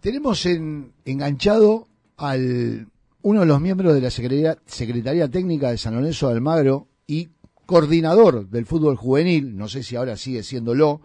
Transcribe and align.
Tenemos 0.00 0.46
en, 0.46 0.92
enganchado 1.04 1.88
al 2.16 2.86
uno 3.22 3.40
de 3.40 3.46
los 3.46 3.60
miembros 3.60 3.94
de 3.94 4.00
la 4.00 4.10
Secretaría, 4.10 4.56
Secretaría 4.64 5.28
Técnica 5.28 5.70
de 5.70 5.78
San 5.78 5.94
Lorenzo 5.94 6.28
de 6.28 6.34
Almagro 6.34 6.86
y 7.06 7.28
coordinador 7.66 8.48
del 8.48 8.64
fútbol 8.64 8.96
juvenil, 8.96 9.56
no 9.56 9.68
sé 9.68 9.82
si 9.82 9.96
ahora 9.96 10.16
sigue 10.16 10.44
siéndolo, 10.44 11.00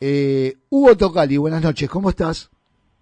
eh, 0.00 0.56
Hugo 0.70 0.96
Tocali. 0.96 1.36
Buenas 1.36 1.62
noches, 1.62 1.90
¿cómo 1.90 2.08
estás? 2.08 2.50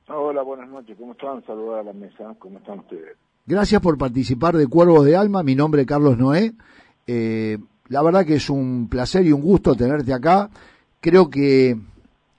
Hola, 0.09 0.43
buenas 0.43 0.69
noches, 0.69 0.97
¿cómo 0.99 1.13
están? 1.13 1.45
Saludar 1.47 1.81
a 1.81 1.83
la 1.85 1.93
mesa, 1.93 2.35
¿cómo 2.39 2.59
están 2.59 2.81
ustedes? 2.81 3.17
Gracias 3.47 3.81
por 3.81 3.97
participar 3.97 4.57
de 4.57 4.67
Cuervos 4.67 5.05
de 5.05 5.17
Alma, 5.17 5.43
mi 5.43 5.55
nombre 5.55 5.83
es 5.83 5.87
Carlos 5.87 6.19
Noé. 6.19 6.55
Eh, 7.07 7.59
la 7.89 8.03
verdad 8.03 8.27
que 8.27 8.35
es 8.35 8.51
un 8.51 8.89
placer 8.91 9.25
y 9.27 9.33
un 9.33 9.43
gusto 9.43 9.77
tenerte 9.77 10.13
acá. 10.13 10.51
Creo 11.01 11.31
que 11.31 11.79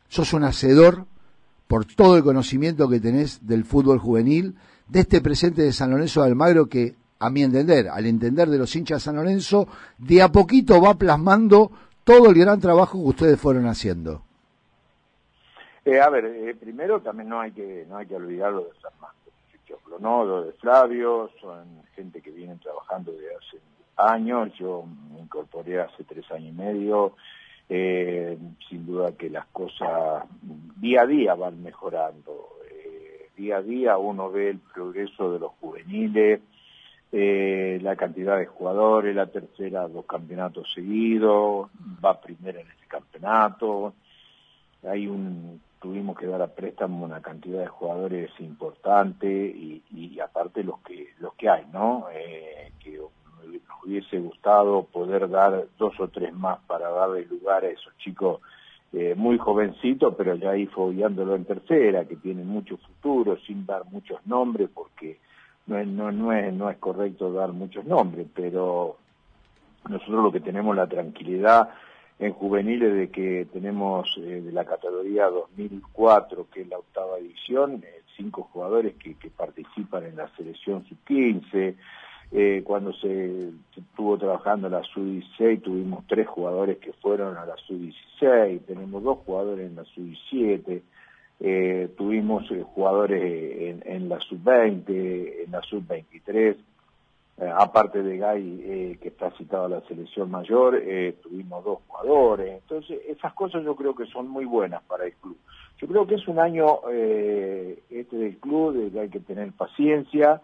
sos 0.09 0.33
un 0.33 0.43
hacedor 0.43 1.05
por 1.67 1.85
todo 1.85 2.17
el 2.17 2.23
conocimiento 2.23 2.89
que 2.89 2.99
tenés 2.99 3.45
del 3.45 3.65
fútbol 3.65 3.99
juvenil, 3.99 4.55
de 4.87 4.99
este 5.01 5.21
presente 5.21 5.63
de 5.63 5.73
San 5.73 5.91
Lorenzo 5.91 6.21
de 6.21 6.27
Almagro 6.27 6.67
que, 6.67 6.95
a 7.19 7.29
mi 7.29 7.43
entender, 7.43 7.87
al 7.89 8.05
entender 8.05 8.49
de 8.49 8.57
los 8.57 8.75
hinchas 8.75 9.01
de 9.01 9.05
San 9.05 9.15
Lorenzo, 9.15 9.67
de 9.97 10.21
a 10.21 10.31
poquito 10.31 10.81
va 10.81 10.95
plasmando 10.95 11.71
todo 12.03 12.29
el 12.29 12.35
gran 12.35 12.59
trabajo 12.59 13.01
que 13.01 13.09
ustedes 13.09 13.39
fueron 13.39 13.65
haciendo. 13.65 14.21
Eh, 15.83 15.99
a 15.99 16.09
ver, 16.09 16.25
eh, 16.25 16.55
primero 16.55 17.01
también 17.01 17.29
no 17.29 17.39
hay 17.39 17.51
que 17.51 17.85
no 17.87 17.97
hay 17.97 18.07
que 18.07 18.15
olvidar 18.15 18.51
lo 18.51 18.63
de 18.63 18.71
Fernando, 18.81 19.99
¿no? 19.99 20.25
Lo 20.25 20.43
de 20.43 20.51
Flavio, 20.53 21.29
son 21.39 21.83
gente 21.95 22.21
que 22.21 22.31
viene 22.31 22.55
trabajando 22.57 23.11
desde 23.11 23.35
hace 23.35 23.57
años, 23.97 24.51
yo 24.59 24.85
me 25.13 25.19
incorporé 25.21 25.81
hace 25.81 26.03
tres 26.03 26.29
años 26.31 26.49
y 26.49 26.57
medio, 26.57 27.13
eh, 27.67 28.37
sin 28.69 28.85
duda 28.85 29.13
que 29.13 29.29
las 29.29 29.47
cosas 29.47 30.23
día 30.77 31.01
a 31.01 31.07
día 31.07 31.33
van 31.33 31.63
mejorando. 31.63 32.49
Eh, 32.69 33.29
día 33.35 33.57
a 33.57 33.61
día 33.61 33.97
uno 33.97 34.31
ve 34.31 34.51
el 34.51 34.59
progreso 34.59 35.31
de 35.31 35.39
los 35.39 35.51
juveniles, 35.59 36.41
eh, 37.11 37.79
la 37.81 37.95
cantidad 37.95 38.37
de 38.37 38.45
jugadores, 38.45 39.15
la 39.15 39.27
tercera 39.27 39.87
dos 39.87 40.05
campeonatos 40.05 40.71
seguidos, 40.73 41.69
va 42.03 42.21
primera 42.21 42.59
en 42.61 42.67
ese 42.67 42.87
campeonato. 42.87 43.93
Hay 44.87 45.07
un 45.07 45.61
tuvimos 45.81 46.17
que 46.17 46.25
dar 46.25 46.41
a 46.41 46.47
préstamo 46.47 47.05
una 47.05 47.21
cantidad 47.21 47.59
de 47.59 47.67
jugadores 47.67 48.31
importante 48.39 49.27
y, 49.27 49.83
y 49.91 50.19
aparte 50.19 50.63
los 50.63 50.79
que 50.79 51.09
los 51.19 51.33
que 51.35 51.49
hay, 51.49 51.65
¿no? 51.71 52.07
que 52.79 52.99
hubiese 53.85 54.19
gustado 54.19 54.83
poder 54.83 55.29
dar 55.29 55.65
dos 55.77 55.99
o 55.99 56.07
tres 56.07 56.33
más 56.33 56.59
para 56.67 56.89
darle 56.89 57.25
lugar 57.25 57.63
a 57.63 57.69
esos 57.69 57.95
chicos 57.97 58.41
eh, 58.93 59.13
muy 59.15 59.37
jovencitos, 59.37 60.15
pero 60.17 60.35
ya 60.35 60.51
ahí 60.51 60.67
fogueándolo 60.67 61.35
en 61.35 61.45
tercera, 61.45 62.05
que 62.05 62.15
tienen 62.15 62.47
mucho 62.47 62.77
futuro, 62.77 63.37
sin 63.45 63.65
dar 63.65 63.83
muchos 63.85 64.25
nombres, 64.25 64.69
porque 64.73 65.19
no 65.67 65.77
es, 65.77 65.87
no, 65.87 66.11
no, 66.11 66.31
es, 66.31 66.53
no 66.53 66.69
es 66.69 66.77
correcto 66.77 67.33
dar 67.33 67.51
muchos 67.51 67.85
nombres, 67.85 68.27
pero 68.33 68.97
nosotros 69.89 70.23
lo 70.23 70.31
que 70.31 70.39
tenemos 70.39 70.75
la 70.75 70.87
tranquilidad 70.87 71.69
en 72.19 72.31
juveniles 72.31 72.95
de 72.95 73.09
que 73.09 73.47
tenemos 73.51 74.07
eh, 74.17 74.41
de 74.41 74.51
la 74.51 74.63
categoría 74.63 75.25
2004, 75.25 76.47
que 76.49 76.61
es 76.61 76.67
la 76.69 76.77
octava 76.77 77.17
división, 77.17 77.83
eh, 77.83 78.01
cinco 78.15 78.43
jugadores 78.53 78.95
que, 78.95 79.15
que 79.15 79.29
participan 79.29 80.05
en 80.05 80.15
la 80.15 80.29
selección 80.37 80.85
sub-15, 80.85 81.75
eh, 82.31 82.63
cuando 82.65 82.91
se 82.93 83.51
estuvo 83.75 84.17
trabajando 84.17 84.67
la 84.67 84.81
Sub-16 84.83 85.61
tuvimos 85.61 86.05
tres 86.07 86.27
jugadores 86.27 86.77
que 86.79 86.91
fueron 86.93 87.37
a 87.37 87.45
la 87.45 87.55
Sub-16, 87.67 88.65
tenemos 88.65 89.03
dos 89.03 89.19
jugadores 89.19 89.69
en 89.69 89.75
la 89.75 89.83
Sub-17, 89.85 90.81
eh, 91.41 91.89
tuvimos 91.95 92.49
eh, 92.51 92.63
jugadores 92.63 93.21
en, 93.85 94.09
la 94.09 94.19
Sub-20, 94.19 95.45
en 95.45 95.51
la 95.51 95.61
Sub-23, 95.61 96.57
aparte 97.57 98.01
de 98.01 98.17
Gay 98.17 98.97
que 99.01 99.09
está 99.09 99.29
citado 99.31 99.65
a 99.65 99.69
la 99.69 99.81
selección 99.81 100.31
mayor, 100.31 100.81
tuvimos 101.21 101.63
dos 101.63 101.79
jugadores, 101.85 102.61
entonces 102.61 103.01
esas 103.07 103.33
cosas 103.33 103.63
yo 103.63 103.75
creo 103.75 103.93
que 103.93 104.05
son 104.05 104.29
muy 104.29 104.45
buenas 104.45 104.81
para 104.83 105.05
el 105.05 105.13
club. 105.13 105.37
Yo 105.77 105.87
creo 105.87 106.07
que 106.07 106.15
es 106.15 106.27
un 106.29 106.39
año 106.39 106.79
este 106.89 108.15
del 108.15 108.37
club, 108.37 108.73
de 108.73 108.89
que 108.89 108.99
hay 109.01 109.09
que 109.09 109.19
tener 109.19 109.51
paciencia, 109.51 110.41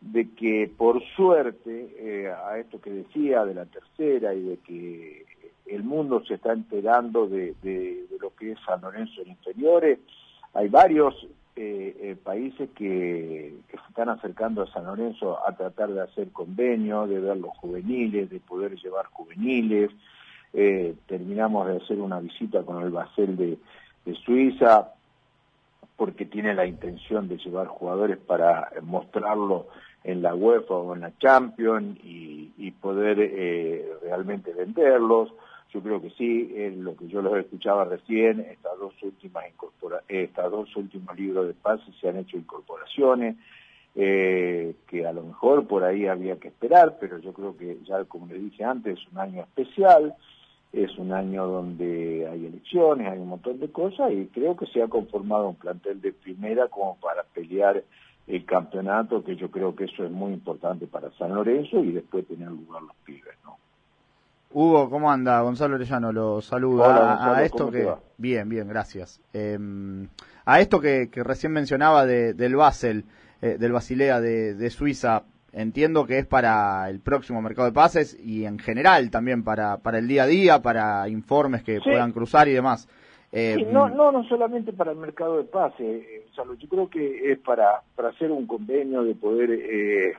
de 0.00 0.30
que 0.30 0.70
por 0.76 1.02
suerte, 1.14 1.94
eh, 1.98 2.32
a 2.32 2.58
esto 2.58 2.80
que 2.80 2.90
decía 2.90 3.44
de 3.44 3.54
la 3.54 3.66
tercera 3.66 4.34
y 4.34 4.40
de 4.40 4.56
que 4.58 5.26
el 5.66 5.84
mundo 5.84 6.24
se 6.24 6.34
está 6.34 6.52
enterando 6.52 7.28
de, 7.28 7.54
de, 7.62 8.06
lo 8.20 8.34
que 8.34 8.52
es 8.52 8.58
San 8.66 8.80
Lorenzo 8.80 9.22
en 9.22 9.28
inferiores, 9.28 9.98
hay 10.54 10.68
varios 10.68 11.14
eh, 11.54 11.96
eh, 12.00 12.16
países 12.22 12.70
que, 12.70 13.54
se 13.70 13.76
están 13.88 14.08
acercando 14.08 14.62
a 14.62 14.72
San 14.72 14.86
Lorenzo 14.86 15.38
a 15.46 15.54
tratar 15.54 15.90
de 15.90 16.00
hacer 16.00 16.30
convenios, 16.30 17.08
de 17.08 17.20
ver 17.20 17.36
los 17.36 17.56
juveniles, 17.58 18.30
de 18.30 18.40
poder 18.40 18.76
llevar 18.76 19.06
juveniles. 19.06 19.90
terminamos 21.06 21.68
de 21.68 21.76
hacer 21.76 22.00
una 22.00 22.20
visita 22.20 22.62
con 22.62 22.82
el 22.82 22.90
Basel 22.90 23.36
de 23.36 24.14
Suiza 24.24 24.94
porque 26.00 26.24
tiene 26.24 26.54
la 26.54 26.64
intención 26.64 27.28
de 27.28 27.36
llevar 27.36 27.66
jugadores 27.66 28.16
para 28.16 28.72
mostrarlo 28.80 29.66
en 30.04 30.22
la 30.22 30.34
UEFA 30.34 30.74
o 30.74 30.94
en 30.94 31.00
la 31.00 31.16
Champions 31.18 31.98
y, 32.04 32.70
poder 32.80 33.18
eh, 33.20 33.92
realmente 34.02 34.54
venderlos. 34.54 35.30
Yo 35.72 35.82
creo 35.82 36.00
que 36.00 36.10
sí, 36.10 36.50
es 36.56 36.74
lo 36.76 36.96
que 36.96 37.08
yo 37.08 37.20
los 37.20 37.36
escuchaba 37.36 37.84
recién, 37.84 38.40
estas 38.40 38.78
dos 38.78 38.94
últimas 39.02 39.44
incorpora 39.48 40.02
estas 40.08 40.50
dos 40.50 40.74
últimos 40.76 41.16
libros 41.18 41.46
de 41.46 41.52
pases 41.52 41.94
se 42.00 42.08
han 42.08 42.16
hecho 42.16 42.38
incorporaciones, 42.38 43.36
eh, 43.94 44.74
que 44.88 45.06
a 45.06 45.12
lo 45.12 45.22
mejor 45.24 45.66
por 45.66 45.84
ahí 45.84 46.06
había 46.06 46.36
que 46.36 46.48
esperar, 46.48 46.96
pero 46.98 47.18
yo 47.18 47.32
creo 47.34 47.56
que 47.56 47.78
ya 47.86 48.02
como 48.04 48.26
le 48.26 48.38
dije 48.38 48.64
antes, 48.64 48.98
es 48.98 49.12
un 49.12 49.18
año 49.18 49.42
especial, 49.42 50.14
es 50.72 50.96
un 50.96 51.12
año 51.12 51.46
donde 51.46 52.26
hay 52.30 52.46
elecciones, 52.46 53.08
hay 53.08 53.18
un 53.18 53.28
montón 53.28 53.58
de 53.60 53.70
cosas 53.70 54.12
y 54.12 54.26
creo 54.26 54.56
que 54.56 54.66
se 54.66 54.82
ha 54.82 54.88
conformado 54.88 55.48
un 55.48 55.56
plantel 55.56 56.00
de 56.00 56.12
primera 56.12 56.68
como 56.68 56.96
para 56.96 57.24
pelear 57.24 57.82
el 58.30 58.44
campeonato, 58.44 59.24
que 59.24 59.36
yo 59.36 59.50
creo 59.50 59.74
que 59.74 59.84
eso 59.84 60.04
es 60.04 60.10
muy 60.10 60.32
importante 60.32 60.86
para 60.86 61.10
San 61.12 61.34
Lorenzo 61.34 61.82
y 61.82 61.92
después 61.92 62.26
tener 62.26 62.48
lugar 62.48 62.82
los 62.82 62.96
pibes, 63.04 63.34
¿no? 63.44 63.56
Hugo, 64.52 64.90
¿cómo 64.90 65.10
anda? 65.10 65.40
Gonzalo 65.42 65.76
Orellano, 65.76 66.12
lo 66.12 66.40
saludo. 66.40 66.84
a, 66.84 67.42
esto 67.44 67.70
que... 67.70 67.88
Bien, 68.18 68.48
bien, 68.48 68.66
gracias. 68.66 69.20
Em, 69.32 70.08
a 70.44 70.60
esto 70.60 70.80
que, 70.80 71.08
recién 71.14 71.52
mencionaba 71.52 72.04
de, 72.04 72.34
del 72.34 72.56
Basel, 72.56 73.04
eh, 73.42 73.56
del 73.58 73.70
Basilea 73.70 74.20
de, 74.20 74.54
de, 74.54 74.70
Suiza, 74.70 75.22
entiendo 75.52 76.04
que 76.04 76.18
es 76.18 76.26
para 76.26 76.90
el 76.90 76.98
próximo 76.98 77.40
mercado 77.40 77.68
de 77.68 77.74
pases 77.74 78.18
y 78.20 78.44
en 78.44 78.58
general 78.58 79.10
también 79.10 79.44
para, 79.44 79.78
para 79.78 79.98
el 79.98 80.08
día 80.08 80.24
a 80.24 80.26
día, 80.26 80.62
para 80.62 81.08
informes 81.08 81.62
que 81.62 81.80
puedan 81.80 82.10
cruzar 82.10 82.48
y 82.48 82.52
demás. 82.52 82.88
Eh, 83.32 83.64
no, 83.70 83.88
no, 83.88 84.10
no 84.10 84.24
solamente 84.24 84.72
para 84.72 84.90
el 84.90 84.98
mercado 84.98 85.36
de 85.36 85.44
pase, 85.44 85.84
eh, 85.84 86.26
yo 86.34 86.68
creo 86.68 86.90
que 86.90 87.30
es 87.30 87.38
para, 87.38 87.82
para 87.94 88.08
hacer 88.08 88.32
un 88.32 88.46
convenio 88.46 89.04
de 89.04 89.14
poder 89.14 89.50
eh, 89.52 90.14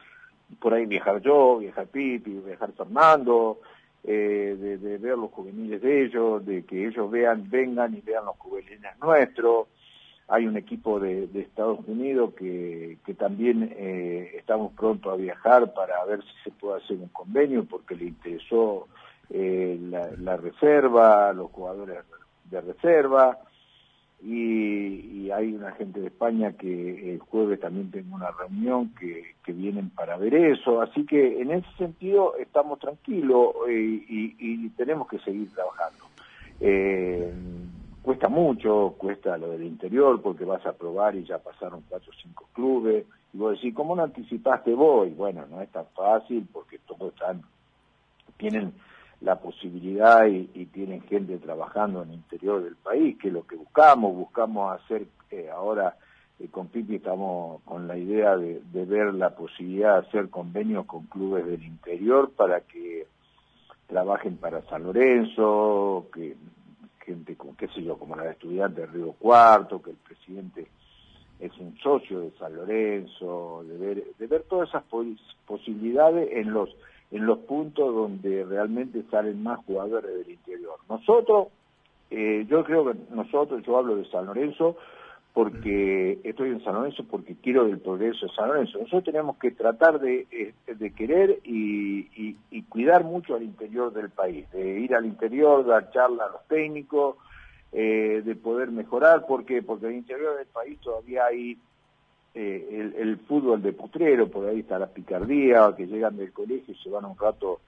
por 0.59 0.73
ahí 0.73 0.85
viajar 0.85 1.21
yo, 1.21 1.57
viajar 1.57 1.87
Pipi, 1.87 2.31
viajar 2.31 2.71
Fernando, 2.71 3.59
eh, 4.03 4.55
de, 4.59 4.77
de, 4.77 4.97
ver 4.97 5.17
los 5.17 5.31
juveniles 5.31 5.81
de 5.81 6.05
ellos, 6.05 6.45
de 6.45 6.63
que 6.63 6.87
ellos 6.87 7.09
vean, 7.11 7.49
vengan 7.49 7.93
y 7.95 8.01
vean 8.01 8.25
los 8.25 8.37
juveniles 8.37 8.97
nuestros. 9.01 9.67
Hay 10.27 10.47
un 10.47 10.55
equipo 10.55 10.99
de, 10.99 11.27
de 11.27 11.41
Estados 11.41 11.79
Unidos 11.87 12.33
que, 12.35 12.97
que 13.05 13.13
también 13.13 13.75
eh, 13.77 14.35
estamos 14.37 14.71
pronto 14.73 15.11
a 15.11 15.17
viajar 15.17 15.73
para 15.73 16.03
ver 16.05 16.21
si 16.23 16.43
se 16.45 16.51
puede 16.51 16.81
hacer 16.81 16.97
un 16.97 17.09
convenio 17.09 17.65
porque 17.65 17.95
le 17.95 18.05
interesó 18.05 18.87
eh, 19.29 19.77
la, 19.81 20.09
la 20.17 20.37
reserva, 20.37 21.33
los 21.33 21.51
jugadores 21.51 21.97
de 21.97 22.01
reserva 22.59 23.37
y, 24.23 25.23
y, 25.23 25.31
hay 25.31 25.53
una 25.53 25.71
gente 25.71 25.99
de 25.99 26.07
España 26.07 26.51
que 26.51 27.13
el 27.13 27.19
jueves 27.19 27.59
también 27.59 27.89
tengo 27.89 28.15
una 28.15 28.29
reunión 28.31 28.93
que, 28.99 29.35
que 29.43 29.51
vienen 29.51 29.89
para 29.89 30.17
ver 30.17 30.35
eso, 30.35 30.81
así 30.81 31.05
que 31.05 31.41
en 31.41 31.51
ese 31.51 31.67
sentido 31.77 32.35
estamos 32.37 32.77
tranquilos 32.79 33.47
eh, 33.67 34.03
y, 34.07 34.35
y, 34.37 34.69
tenemos 34.71 35.07
que 35.07 35.17
seguir 35.19 35.51
trabajando. 35.53 36.05
Eh, 36.59 37.33
cuesta 38.03 38.29
mucho, 38.29 38.93
cuesta 38.97 39.37
lo 39.37 39.49
del 39.49 39.63
interior 39.63 40.21
porque 40.21 40.45
vas 40.45 40.65
a 40.67 40.73
probar 40.73 41.15
y 41.15 41.23
ya 41.23 41.39
pasaron 41.39 41.83
cuatro 41.89 42.11
o 42.11 42.21
cinco 42.21 42.47
clubes 42.53 43.05
y 43.33 43.37
vos 43.37 43.53
decís, 43.53 43.73
¿cómo 43.73 43.95
no 43.95 44.03
anticipaste 44.03 44.73
vos? 44.75 45.07
Y 45.07 45.11
bueno, 45.11 45.45
no 45.49 45.61
es 45.61 45.69
tan 45.71 45.85
fácil 45.95 46.47
porque 46.53 46.77
todos 46.79 47.13
están, 47.13 47.41
tienen 48.37 48.73
la 49.21 49.35
posibilidad 49.39 50.25
y, 50.25 50.65
tienen 50.73 51.01
gente 51.01 51.37
trabajando 51.37 52.01
en 52.01 52.09
el 52.09 52.15
interior 52.15 52.63
del 52.63 52.75
país, 52.75 53.17
que 53.19 53.27
es 53.27 53.33
lo 53.33 53.45
que 53.45 53.55
buscamos, 53.55 54.15
buscamos 54.15 54.79
hacer 54.79 55.05
eh, 55.29 55.49
ahora 55.53 55.95
eh, 56.39 56.47
con 56.49 56.67
Pipi 56.67 56.95
estamos 56.95 57.61
con 57.63 57.87
la 57.87 57.97
idea 57.97 58.35
de, 58.35 58.61
ver 58.73 59.13
la 59.13 59.35
posibilidad 59.35 60.01
de 60.01 60.07
hacer 60.07 60.29
convenios 60.29 60.85
con 60.85 61.05
clubes 61.05 61.45
del 61.45 61.63
interior 61.63 62.31
para 62.31 62.61
que 62.61 63.05
trabajen 63.87 64.37
para 64.37 64.63
San 64.63 64.83
Lorenzo, 64.83 66.07
que 66.13 66.35
gente 67.05 67.35
con, 67.35 67.55
qué 67.55 67.67
sé 67.67 67.83
yo, 67.83 67.97
como 67.97 68.15
la 68.15 68.23
de 68.23 68.31
estudiantes 68.31 68.87
de 68.87 68.97
Río 68.97 69.13
Cuarto, 69.13 69.81
que 69.81 69.91
el 69.91 69.97
presidente 69.97 70.67
socio 71.81 72.19
de 72.21 72.31
San 72.39 72.55
Lorenzo, 72.55 73.63
de 73.67 73.77
ver, 73.77 74.03
de 74.17 74.27
ver 74.27 74.43
todas 74.43 74.69
esas 74.69 74.83
posibilidades 75.45 76.29
en 76.31 76.53
los 76.53 76.69
en 77.11 77.25
los 77.25 77.39
puntos 77.39 77.93
donde 77.93 78.45
realmente 78.45 79.03
salen 79.11 79.43
más 79.43 79.59
jugadores 79.65 80.15
del 80.15 80.31
interior. 80.31 80.77
Nosotros, 80.89 81.49
eh, 82.09 82.45
yo 82.49 82.63
creo 82.63 82.85
que 82.85 82.97
nosotros, 83.13 83.61
yo 83.65 83.77
hablo 83.77 83.97
de 83.97 84.05
San 84.09 84.25
Lorenzo, 84.25 84.77
porque 85.33 86.19
estoy 86.23 86.49
en 86.49 86.63
San 86.63 86.73
Lorenzo 86.73 87.05
porque 87.09 87.35
quiero 87.35 87.65
del 87.65 87.79
progreso 87.79 88.25
de 88.25 88.33
San 88.33 88.49
Lorenzo. 88.49 88.79
Nosotros 88.79 89.05
tenemos 89.05 89.37
que 89.37 89.51
tratar 89.51 89.99
de, 89.99 90.27
eh, 90.31 90.53
de 90.67 90.93
querer 90.93 91.39
y, 91.45 92.35
y, 92.49 92.63
cuidar 92.63 93.03
mucho 93.03 93.35
al 93.35 93.43
interior 93.43 93.93
del 93.93 94.09
país, 94.09 94.49
de 94.51 94.79
ir 94.79 94.95
al 94.95 95.05
interior, 95.05 95.65
dar 95.65 95.91
charla 95.91 96.25
a 96.25 96.29
los 96.29 96.47
técnicos, 96.47 97.17
eh, 97.71 98.21
de 98.25 98.35
poder 98.35 98.71
mejorar, 98.71 99.25
porque 99.25 99.61
porque 99.61 99.85
en 99.85 99.91
el 99.93 99.97
interior 99.99 100.37
del 100.37 100.47
país 100.47 100.79
todavía 100.81 101.25
hay 101.25 101.57
eh, 102.33 102.93
el, 102.97 103.17
fútbol 103.17 103.61
de 103.61 103.73
putrero, 103.73 104.29
por 104.29 104.47
ahí 104.47 104.61
está 104.61 104.79
la 104.79 104.87
picardía, 104.87 105.73
que 105.75 105.87
llegan 105.87 106.15
del 106.15 106.31
colegio 106.31 106.73
y 106.73 106.77
se 106.81 106.89
van 106.89 107.05
un 107.05 107.17
rato 107.17 107.59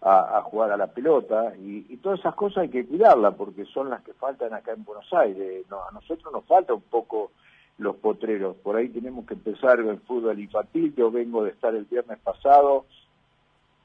a, 0.00 0.42
jugar 0.42 0.72
a 0.72 0.76
la 0.76 0.88
pelota, 0.88 1.54
y, 1.56 1.96
todas 1.98 2.18
esas 2.20 2.34
cosas 2.34 2.64
hay 2.64 2.68
que 2.68 2.86
cuidarlas, 2.86 3.34
porque 3.34 3.64
son 3.66 3.88
las 3.88 4.02
que 4.02 4.12
faltan 4.14 4.52
acá 4.52 4.72
en 4.72 4.84
Buenos 4.84 5.12
Aires. 5.12 5.64
A 5.70 5.92
nosotros 5.92 6.32
nos 6.32 6.44
falta 6.44 6.74
un 6.74 6.82
poco 6.82 7.30
los 7.78 7.96
potreros, 7.96 8.56
por 8.56 8.76
ahí 8.76 8.88
tenemos 8.88 9.26
que 9.26 9.34
empezar 9.34 9.78
el 9.78 9.98
fútbol 10.00 10.38
infantil, 10.38 10.94
yo 10.96 11.10
vengo 11.10 11.44
de 11.44 11.50
estar 11.50 11.74
el 11.74 11.84
viernes 11.84 12.18
pasado 12.18 12.84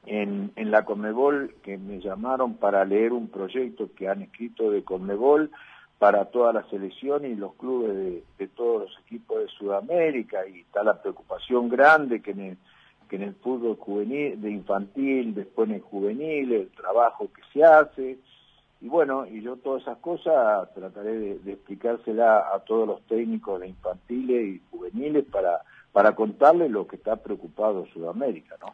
en, 0.05 0.51
en 0.55 0.71
la 0.71 0.85
Conmebol, 0.85 1.55
que 1.63 1.77
me 1.77 1.99
llamaron 1.99 2.55
para 2.55 2.83
leer 2.85 3.13
un 3.13 3.27
proyecto 3.27 3.89
que 3.95 4.07
han 4.07 4.23
escrito 4.23 4.71
de 4.71 4.83
Conmebol, 4.83 5.51
para 5.99 6.25
toda 6.25 6.53
la 6.53 6.63
selección 6.69 7.25
y 7.25 7.35
los 7.35 7.55
clubes 7.55 8.23
de, 8.37 8.47
todos 8.49 8.83
los 8.83 8.99
equipos 9.05 9.39
de 9.39 9.47
Sudamérica 9.47 10.47
y 10.47 10.61
está 10.61 10.83
la 10.83 11.01
preocupación 11.01 11.69
grande 11.69 12.21
que 12.21 12.31
en 12.31 12.39
el, 12.39 12.57
que 13.09 13.15
en 13.15 13.23
el 13.23 13.35
fútbol 13.35 13.77
juvenil, 13.77 14.39
de 14.39 14.51
infantil, 14.51 15.33
después 15.33 15.69
en 15.69 15.75
el 15.75 15.81
juvenil, 15.81 16.53
el 16.53 16.69
trabajo 16.69 17.29
que 17.33 17.41
se 17.51 17.63
hace. 17.63 18.17
Y 18.79 18.87
bueno, 18.89 19.25
y 19.25 19.41
yo 19.41 19.55
todas 19.55 19.81
esas 19.81 19.97
cosas 19.97 20.71
trataré 20.75 21.39
de, 21.39 21.51
explicársela 21.51 22.53
a 22.53 22.59
todos 22.59 22.87
los 22.87 23.01
técnicos 23.07 23.59
de 23.59 23.69
infantiles 23.69 24.55
y 24.55 24.61
juveniles 24.69 25.25
para, 25.25 25.61
para 25.91 26.13
contarles 26.13 26.69
lo 26.69 26.85
que 26.85 26.97
está 26.97 27.15
preocupado 27.15 27.87
Sudamérica, 27.87 28.55
¿no? 28.61 28.73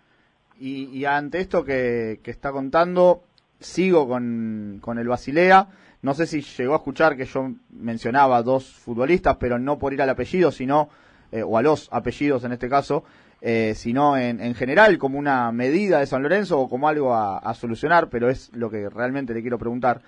Y, 0.59 1.03
ante 1.05 1.39
esto 1.39 1.65
que, 1.65 2.19
que 2.21 2.31
está 2.31 2.51
contando, 2.51 3.23
sigo 3.59 4.07
con, 4.07 4.79
con 4.81 4.99
el 4.99 5.07
Basilea. 5.07 5.67
No 6.03 6.13
sé 6.13 6.27
si 6.27 6.41
llegó 6.41 6.73
a 6.73 6.77
escuchar 6.77 7.15
que 7.15 7.23
yo 7.23 7.53
mencionaba 7.69 8.43
dos 8.43 8.65
futbolistas, 8.65 9.37
pero 9.37 9.57
no 9.57 9.79
por 9.79 9.93
ir 9.93 10.01
al 10.01 10.09
apellido, 10.09 10.51
sino, 10.51 10.89
eh, 11.31 11.43
o 11.43 11.57
a 11.57 11.61
los 11.61 11.87
apellidos 11.93 12.43
en 12.43 12.51
este 12.51 12.67
caso, 12.67 13.05
eh, 13.41 13.73
sino 13.73 14.17
en, 14.17 14.41
en, 14.41 14.53
general 14.53 14.97
como 14.97 15.17
una 15.17 15.49
medida 15.53 15.99
de 15.99 16.05
San 16.05 16.21
Lorenzo 16.21 16.59
o 16.59 16.69
como 16.69 16.89
algo 16.89 17.15
a, 17.15 17.53
solucionar, 17.53 18.09
pero 18.09 18.29
es 18.29 18.51
lo 18.53 18.69
que 18.69 18.89
realmente 18.89 19.33
le 19.33 19.41
quiero 19.41 19.57
preguntar. 19.57 20.01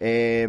Eh, 0.00 0.46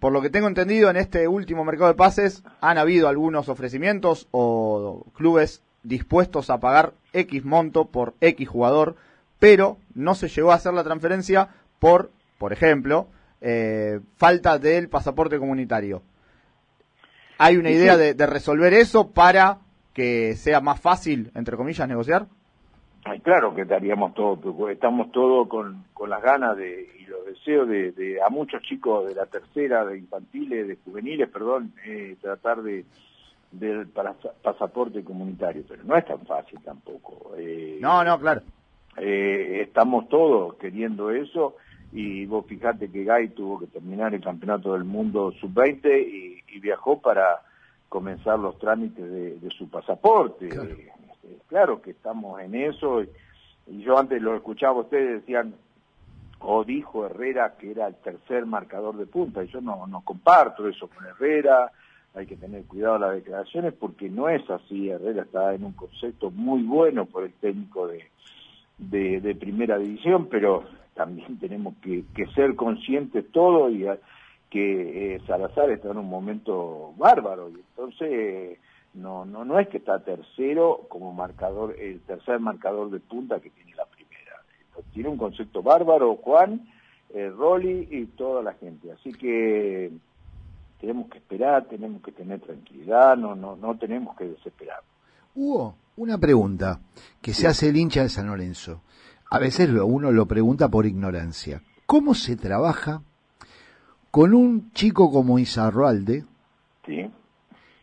por 0.00 0.12
lo 0.12 0.20
que 0.20 0.30
tengo 0.30 0.48
entendido, 0.48 0.90
en 0.90 0.96
este 0.96 1.28
último 1.28 1.64
mercado 1.64 1.86
de 1.86 1.94
pases 1.94 2.42
han 2.60 2.78
habido 2.78 3.06
algunos 3.06 3.48
ofrecimientos 3.48 4.26
o 4.32 5.06
clubes 5.14 5.62
dispuestos 5.84 6.50
a 6.50 6.58
pagar 6.58 6.92
X 7.12 7.44
monto 7.44 7.84
por 7.84 8.14
X 8.20 8.48
jugador, 8.48 8.96
pero 9.38 9.78
no 9.94 10.16
se 10.16 10.28
llegó 10.28 10.50
a 10.50 10.56
hacer 10.56 10.74
la 10.74 10.82
transferencia 10.82 11.50
por, 11.78 12.10
por 12.38 12.52
ejemplo, 12.52 13.06
eh, 13.44 13.98
falta 14.16 14.56
del 14.56 14.88
pasaporte 14.88 15.36
comunitario. 15.36 16.02
¿Hay 17.38 17.56
una 17.56 17.70
idea 17.70 17.96
de, 17.96 18.14
resolver 18.26 18.72
eso 18.72 19.10
para 19.10 19.58
que 19.92 20.36
sea 20.36 20.60
más 20.60 20.80
fácil, 20.80 21.32
entre 21.34 21.56
comillas, 21.56 21.88
negociar? 21.88 22.26
Ay, 23.04 23.18
claro 23.18 23.52
que 23.52 23.62
estaríamos 23.62 24.14
todo, 24.14 24.68
estamos 24.68 25.10
todos 25.10 25.48
con, 25.48 25.84
con 25.92 26.08
las 26.08 26.22
ganas 26.22 26.56
de, 26.56 26.88
y 27.00 27.06
los 27.06 27.26
deseos 27.26 27.66
de, 27.68 28.20
a 28.24 28.30
muchos 28.30 28.62
chicos 28.62 29.08
de 29.08 29.16
la 29.16 29.26
tercera, 29.26 29.84
de 29.86 29.98
infantiles, 29.98 30.68
de 30.68 30.76
juveniles, 30.76 31.28
perdón, 31.28 31.72
eh, 31.84 32.16
tratar 32.20 32.62
de 32.62 32.84
del 33.50 33.88
pasaporte 33.88 35.04
comunitario, 35.04 35.62
pero 35.68 35.82
no 35.84 35.94
es 35.94 36.06
tan 36.06 36.20
fácil 36.20 36.58
tampoco. 36.64 37.32
Eh, 37.36 37.76
no, 37.80 38.02
no, 38.02 38.18
claro. 38.18 38.40
estamos 38.96 40.08
todos 40.08 40.54
queriendo 40.54 41.10
eso 41.10 41.56
y 41.92 42.24
vos 42.24 42.46
fijate 42.46 42.90
que 42.90 43.04
Gay 43.04 43.28
tuvo 43.28 43.60
que 43.60 43.66
terminar 43.66 44.14
el 44.14 44.22
campeonato 44.22 44.72
del 44.72 44.84
mundo 44.84 45.32
sub-20 45.32 46.06
y, 46.06 46.32
viajó 46.60 47.00
para 47.00 47.42
comenzar 47.88 48.38
los 48.38 48.56
trámites 48.60 49.04
de, 49.10 49.50
su 49.50 49.68
pasaporte. 49.68 50.48
Claro. 51.48 51.82
que 51.82 51.90
estamos 51.90 52.40
en 52.40 52.54
eso 52.54 53.02
y, 53.02 53.08
yo 53.82 53.98
antes 53.98 54.22
lo 54.22 54.36
escuchaba 54.36 54.80
ustedes 54.80 55.20
decían 55.20 55.54
o 56.38 56.64
dijo 56.64 57.04
Herrera 57.04 57.54
que 57.58 57.72
era 57.72 57.88
el 57.88 57.96
tercer 57.96 58.46
marcador 58.46 58.96
de 58.96 59.06
punta 59.06 59.42
y 59.42 59.48
yo 59.48 59.60
no, 59.60 59.86
no 59.86 60.02
comparto 60.02 60.68
eso 60.68 60.88
con 60.88 61.04
Herrera 61.04 61.72
hay 62.14 62.26
que 62.26 62.36
tener 62.36 62.64
cuidado 62.64 62.98
las 62.98 63.14
declaraciones 63.14 63.72
porque 63.74 64.08
no 64.08 64.28
es 64.28 64.48
así 64.50 64.88
Herrera 64.88 65.22
está 65.22 65.52
en 65.54 65.64
un 65.64 65.72
concepto 65.72 66.30
muy 66.30 66.62
bueno 66.62 67.06
por 67.06 67.24
el 67.24 67.32
técnico 67.32 67.88
de, 67.88 69.20
de 69.20 69.34
primera 69.34 69.78
división 69.78 70.28
pero 70.30 70.64
también 70.94 71.38
tenemos 71.38 71.74
que, 71.82 72.04
ser 72.34 72.54
conscientes 72.54 73.24
todo 73.32 73.70
y 73.70 73.86
que 74.50 75.14
eh, 75.14 75.20
Salazar 75.26 75.70
está 75.70 75.90
en 75.90 75.98
un 75.98 76.08
momento 76.08 76.92
bárbaro. 76.96 77.48
Y 77.48 77.54
entonces 77.54 78.58
no 78.94 79.24
no 79.24 79.44
no 79.44 79.58
es 79.58 79.68
que 79.68 79.78
está 79.78 80.00
tercero 80.00 80.86
como 80.88 81.12
marcador 81.14 81.74
el 81.78 82.00
tercer 82.00 82.38
marcador 82.40 82.90
de 82.90 83.00
punta 83.00 83.40
que 83.40 83.50
tiene 83.50 83.74
la 83.74 83.86
primera. 83.86 84.42
Tiene 84.92 85.08
un 85.08 85.16
concepto 85.16 85.62
bárbaro 85.62 86.16
Juan 86.16 86.68
eh, 87.14 87.30
Rolly 87.30 87.88
y 87.90 88.06
toda 88.06 88.42
la 88.42 88.52
gente. 88.54 88.92
Así 88.92 89.12
que 89.12 89.90
tenemos 90.80 91.08
que 91.08 91.18
esperar 91.18 91.64
tenemos 91.66 92.02
que 92.02 92.12
tener 92.12 92.40
tranquilidad 92.40 93.16
no 93.16 93.34
no 93.34 93.56
no 93.56 93.78
tenemos 93.78 94.14
que 94.16 94.26
desesperar. 94.26 94.80
Hugo 95.34 95.76
una 95.96 96.18
pregunta 96.18 96.80
que 97.20 97.32
se 97.32 97.46
hace 97.46 97.68
el 97.68 97.76
hincha 97.76 98.02
de 98.02 98.08
San 98.08 98.26
Lorenzo 98.26 98.82
a 99.32 99.38
veces 99.38 99.70
uno 99.70 100.12
lo 100.12 100.26
pregunta 100.26 100.68
por 100.68 100.84
ignorancia. 100.84 101.62
¿Cómo 101.86 102.14
se 102.14 102.36
trabaja 102.36 103.00
con 104.10 104.34
un 104.34 104.72
chico 104.72 105.10
como 105.10 105.38
Izarroalde 105.38 106.26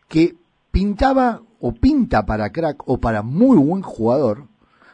que 0.08 0.36
pintaba 0.70 1.42
o 1.60 1.72
pinta 1.72 2.24
para 2.28 2.52
crack 2.52 2.88
o 2.88 3.00
para 3.00 3.24
muy 3.24 3.58
buen 3.58 3.82
jugador? 3.82 4.44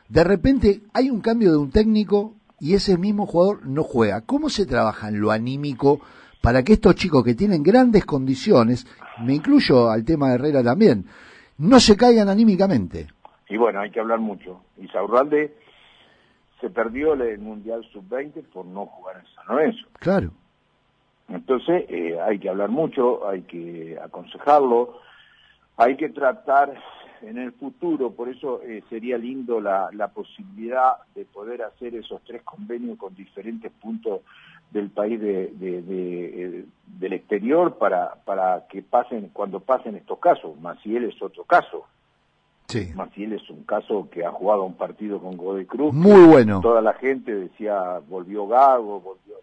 De 0.08 0.24
repente 0.24 0.80
hay 0.94 1.10
un 1.10 1.20
cambio 1.20 1.52
de 1.52 1.58
un 1.58 1.72
técnico 1.72 2.36
y 2.62 2.74
ese 2.74 2.98
mismo 2.98 3.26
jugador 3.26 3.68
no 3.68 3.84
juega. 3.84 4.22
¿Cómo 4.22 4.50
se 4.50 4.66
trabaja 4.66 5.10
en 5.10 5.20
lo 5.20 5.32
anímico 5.32 6.00
para 6.42 6.64
que 6.64 6.72
estos 6.72 6.96
chicos 6.96 7.26
que 7.26 7.36
tienen 7.36 7.64
grandes 7.64 8.06
condiciones, 8.06 8.88
me 9.26 9.36
incluyo 9.36 9.90
al 9.90 10.06
tema 10.06 10.30
de 10.30 10.36
Herrera 10.36 10.64
también, 10.64 11.06
no 11.58 11.82
se 11.82 11.98
caigan 11.98 12.30
anímicamente? 12.30 13.08
Y 13.50 13.58
bueno, 13.58 13.82
hay 13.82 13.92
que 13.92 14.00
hablar 14.00 14.20
mucho. 14.20 14.62
Izarroalde 14.78 15.65
se 16.66 16.72
perdió 16.72 17.14
el 17.14 17.38
Mundial 17.38 17.86
Sub-20 17.94 18.44
por 18.52 18.66
no 18.66 18.88
jugar 18.88 19.18
en 19.18 19.36
San 19.36 19.46
Lorenzo. 19.50 19.86
Claro. 20.00 20.32
Entonces 21.30 21.86
eh, 21.90 22.20
hay 22.20 22.40
que 22.40 22.50
hablar 22.50 22.70
mucho, 22.70 23.28
hay 23.28 23.44
que 23.44 24.00
aconsejarlo, 24.04 25.00
hay 25.78 25.96
que 25.96 26.10
tratar 26.10 26.74
en 27.22 27.38
el 27.38 27.52
futuro, 27.52 28.14
por 28.14 28.30
eso 28.30 28.64
eh, 28.64 28.84
sería 28.90 29.16
lindo 29.20 29.62
la, 29.62 29.90
la 29.94 30.08
posibilidad 30.08 30.94
de 31.14 31.26
poder 31.26 31.62
hacer 31.62 31.94
esos 31.94 32.24
tres 32.24 32.42
convenios 32.42 32.98
con 32.98 33.14
diferentes 33.14 33.72
puntos 33.72 34.22
del 34.72 34.90
país 34.90 35.22
de, 35.22 35.54
eh, 35.62 36.66
del 36.88 37.14
exterior 37.14 37.78
para, 37.78 38.16
para 38.26 38.66
que 38.68 38.82
pasen, 38.82 39.30
cuando 39.32 39.60
pasen 39.60 39.96
estos 39.96 40.18
casos, 40.18 40.60
Maciel 40.60 41.04
es 41.04 41.22
otro 41.22 41.44
caso, 41.44 41.86
Sí. 42.68 42.92
Maciel 42.96 43.34
es 43.34 43.50
un 43.50 43.64
caso 43.64 44.10
que 44.10 44.26
ha 44.26 44.32
jugado 44.32 44.64
un 44.64 44.76
partido 44.76 45.20
con 45.20 45.38
Godoy 45.38 45.66
Cruz. 45.66 45.94
Muy 45.94 46.26
bueno. 46.26 46.62
Toda 46.62 46.82
la 46.82 46.94
gente 46.94 47.34
decía, 47.34 48.00
volvió 48.08 48.48
Gago, 48.48 49.00
volvió. 49.00 49.36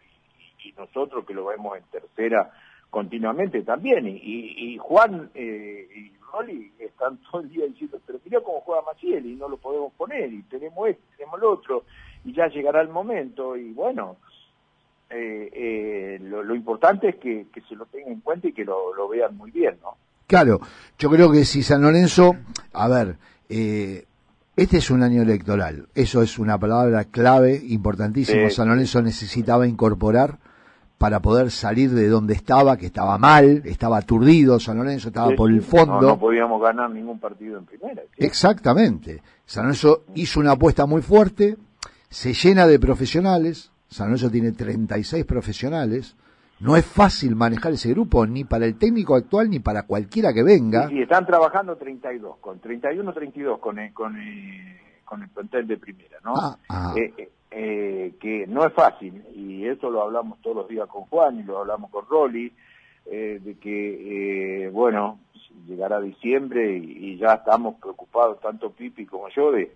Y, 0.64 0.72
nosotros 0.72 1.24
que 1.26 1.34
lo 1.34 1.46
vemos 1.46 1.76
en 1.76 1.84
tercera 1.84 2.50
continuamente 2.90 3.62
también. 3.62 4.06
Y, 4.06 4.74
y, 4.74 4.78
Juan 4.78 5.30
eh, 5.34 5.88
y 5.94 6.12
Rolly 6.32 6.72
están 6.78 7.18
todo 7.30 7.42
el 7.42 7.50
día 7.50 7.66
diciendo, 7.66 8.00
pero 8.06 8.18
mira 8.24 8.40
cómo 8.40 8.60
juega 8.60 8.82
Maciel 8.82 9.26
y 9.26 9.34
no 9.34 9.48
lo 9.48 9.56
podemos 9.56 9.92
poner. 9.94 10.32
Y 10.32 10.42
tenemos 10.42 10.88
este, 10.88 11.02
tenemos 11.16 11.38
el 11.38 11.44
otro. 11.44 11.84
Y 12.24 12.32
ya 12.32 12.48
llegará 12.48 12.80
el 12.80 12.88
momento. 12.88 13.56
Y 13.56 13.72
bueno. 13.72 14.16
Eh, 15.14 15.50
eh, 15.52 16.18
lo, 16.22 16.54
importante 16.54 17.10
es 17.10 17.16
que, 17.16 17.46
se 17.68 17.76
lo 17.76 17.84
tengan 17.84 18.14
en 18.14 18.20
cuenta 18.20 18.48
y 18.48 18.54
que 18.54 18.64
lo, 18.64 18.94
lo 18.94 19.08
vean 19.08 19.36
muy 19.36 19.50
bien, 19.50 19.78
¿no? 19.82 19.98
Claro, 20.26 20.60
yo 20.98 21.10
creo 21.10 21.30
que 21.30 21.44
si 21.44 21.62
San 21.62 21.82
Lorenzo, 21.82 22.36
a 22.72 22.88
ver, 22.88 23.16
eh, 23.48 24.06
este 24.56 24.78
es 24.78 24.90
un 24.90 25.02
año 25.02 25.22
electoral, 25.22 25.88
eso 25.94 26.22
es 26.22 26.38
una 26.38 26.58
palabra 26.58 27.04
clave, 27.04 27.60
importantísimo. 27.68 28.50
San 28.50 28.68
Lorenzo 28.68 29.00
necesitaba 29.02 29.66
incorporar 29.66 30.38
para 30.98 31.20
poder 31.20 31.50
salir 31.50 31.90
de 31.90 32.08
donde 32.08 32.34
estaba, 32.34 32.76
que 32.76 32.86
estaba 32.86 33.18
mal, 33.18 33.62
estaba 33.64 33.98
aturdido, 33.98 34.60
San 34.60 34.76
Lorenzo 34.76 35.08
estaba 35.08 35.34
por 35.34 35.50
el 35.50 35.60
fondo. 35.62 36.00
No, 36.00 36.18
podíamos 36.18 36.62
ganar 36.62 36.90
ningún 36.90 37.18
partido 37.18 37.58
en 37.58 37.64
primera. 37.64 38.02
Exactamente. 38.16 39.20
San 39.44 39.64
Lorenzo 39.64 40.04
hizo 40.14 40.38
una 40.38 40.52
apuesta 40.52 40.86
muy 40.86 41.02
fuerte, 41.02 41.56
se 42.08 42.34
llena 42.34 42.66
de 42.66 42.78
profesionales, 42.78 43.72
San 43.88 44.08
Lorenzo 44.08 44.30
tiene 44.30 44.52
36 44.52 45.24
profesionales, 45.24 46.14
no 46.62 46.76
es 46.76 46.86
fácil 46.86 47.34
manejar 47.34 47.72
ese 47.72 47.90
grupo 47.90 48.24
ni 48.24 48.44
para 48.44 48.66
el 48.66 48.78
técnico 48.78 49.16
actual 49.16 49.50
ni 49.50 49.58
para 49.58 49.82
cualquiera 49.82 50.32
que 50.32 50.44
venga. 50.44 50.88
Sí, 50.88 51.02
están 51.02 51.26
trabajando 51.26 51.76
32, 51.76 52.36
con 52.38 52.60
31, 52.60 53.12
32 53.12 53.58
con 53.58 53.80
el, 53.80 53.92
con 53.92 54.16
el, 54.16 54.78
con 55.04 55.22
el 55.22 55.28
plantel 55.28 55.66
de 55.66 55.76
primera, 55.76 56.18
¿no? 56.24 56.34
Ah, 56.36 56.56
ah. 56.68 56.94
Eh, 56.96 57.12
eh, 57.18 57.30
eh, 57.50 58.14
que 58.20 58.46
no 58.46 58.64
es 58.64 58.72
fácil, 58.72 59.24
y 59.34 59.66
eso 59.66 59.90
lo 59.90 60.02
hablamos 60.02 60.40
todos 60.40 60.56
los 60.56 60.68
días 60.68 60.86
con 60.88 61.02
Juan 61.02 61.40
y 61.40 61.42
lo 61.42 61.58
hablamos 61.58 61.90
con 61.90 62.06
Rolly, 62.06 62.52
de 63.04 63.56
que, 63.60 64.70
bueno, 64.72 65.18
llegará 65.66 66.00
diciembre 66.00 66.78
y, 66.78 67.18
ya 67.18 67.34
estamos 67.34 67.74
preocupados, 67.80 68.40
tanto 68.40 68.70
Pipi 68.70 69.04
como 69.04 69.28
yo, 69.30 69.50
de, 69.50 69.72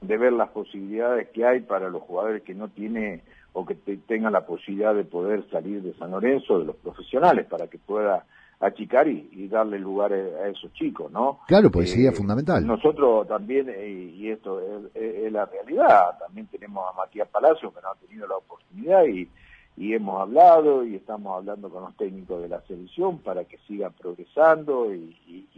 de 0.00 0.16
ver 0.16 0.32
las 0.32 0.50
posibilidades 0.50 1.28
que 1.30 1.44
hay 1.44 1.60
para 1.60 1.90
los 1.90 2.02
jugadores 2.02 2.42
que 2.42 2.54
no 2.54 2.68
tiene 2.68 3.22
o 3.52 3.66
que 3.66 3.74
tengan 3.74 4.32
la 4.32 4.46
posibilidad 4.46 4.94
de 4.94 5.04
poder 5.04 5.48
salir 5.50 5.82
de 5.82 5.94
San 5.94 6.10
Lorenzo, 6.12 6.58
de 6.58 6.66
los 6.66 6.76
profesionales, 6.76 7.46
para 7.46 7.66
que 7.66 7.78
pueda 7.78 8.24
achicar 8.60 9.08
y, 9.08 9.48
darle 9.48 9.78
lugar 9.78 10.12
a 10.12 10.48
esos 10.48 10.72
chicos, 10.74 11.10
¿no? 11.10 11.40
Claro, 11.48 11.70
pues 11.70 11.90
sería 11.90 12.10
eh, 12.10 12.12
fundamental. 12.12 12.64
Nosotros 12.66 13.26
también, 13.26 13.68
eh, 13.70 13.88
y 13.88 14.28
esto 14.28 14.60
es, 14.94 15.32
la 15.32 15.46
realidad, 15.46 16.18
también 16.18 16.46
tenemos 16.46 16.84
a 16.88 16.96
Matías 16.96 17.28
Palacio 17.28 17.72
que 17.72 17.80
no 17.80 17.88
ha 17.88 17.94
tenido 17.94 18.26
la 18.28 18.36
oportunidad 18.36 19.04
y, 19.06 19.28
y 19.76 19.94
hemos 19.94 20.20
hablado 20.20 20.84
y 20.84 20.96
estamos 20.96 21.38
hablando 21.38 21.70
con 21.70 21.82
los 21.82 21.96
técnicos 21.96 22.42
de 22.42 22.48
la 22.48 22.60
selección 22.66 23.18
para 23.18 23.44
que 23.44 23.58
sigan 23.66 23.92
progresando 23.94 24.94
y, 24.94 25.16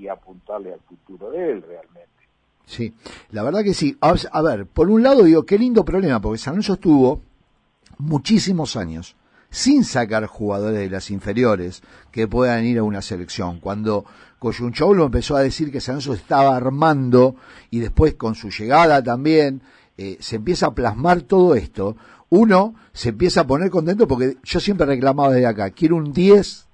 apuntarle 0.09 0.73
al 0.75 0.81
futuro 0.81 1.31
de 1.31 1.53
él 1.53 1.63
realmente. 1.63 2.11
Sí, 2.67 2.93
la 3.31 3.45
verdad 3.45 3.63
que 3.63 3.73
sí. 3.73 3.97
A, 4.01 4.43
ver, 4.43 4.67
por 4.67 4.91
un 4.91 5.03
lado 5.03 5.23
digo, 5.23 5.45
qué 5.45 5.57
lindo 5.57 5.85
problema, 5.85 6.21
porque 6.21 6.39
San 6.39 6.55
Lorenzo 6.55 6.75
estuvo 6.75 7.21
muchísimos 8.03 8.77
años 8.77 9.17
sin 9.51 9.85
sacar 9.85 10.27
jugadores 10.27 10.79
de 10.79 10.91
las 10.91 11.11
inferiores 11.11 11.83
que 12.11 12.27
puedan 12.27 12.65
ir 12.65 12.79
a 12.79 12.83
una 12.83 13.03
selección. 13.03 13.61
Cuando 13.61 14.05
lo 14.95 15.05
empezó 15.05 15.37
a 15.37 15.43
decir 15.43 15.71
que 15.71 15.81
San 15.81 15.97
Lorenzo 15.97 16.15
estaba 16.15 16.57
armando 16.57 17.37
y 17.71 17.79
después 17.79 18.15
con 18.15 18.35
su 18.35 18.51
llegada 18.51 19.03
también 19.03 19.63
eh, 19.97 20.17
se 20.21 20.37
empieza 20.37 20.67
a 20.67 20.75
plasmar 20.75 21.23
todo 21.23 21.55
esto, 21.55 21.97
uno 22.31 22.75
se 22.93 23.11
empieza 23.11 23.43
a 23.43 23.47
poner 23.47 23.71
contento 23.71 24.09
porque 24.09 24.39
yo 24.43 24.59
siempre 24.59 24.87
reclamaba 24.87 25.33
desde 25.33 25.47
acá, 25.47 25.71
quiero 25.71 25.97
un 25.97 26.13
10 26.13 26.67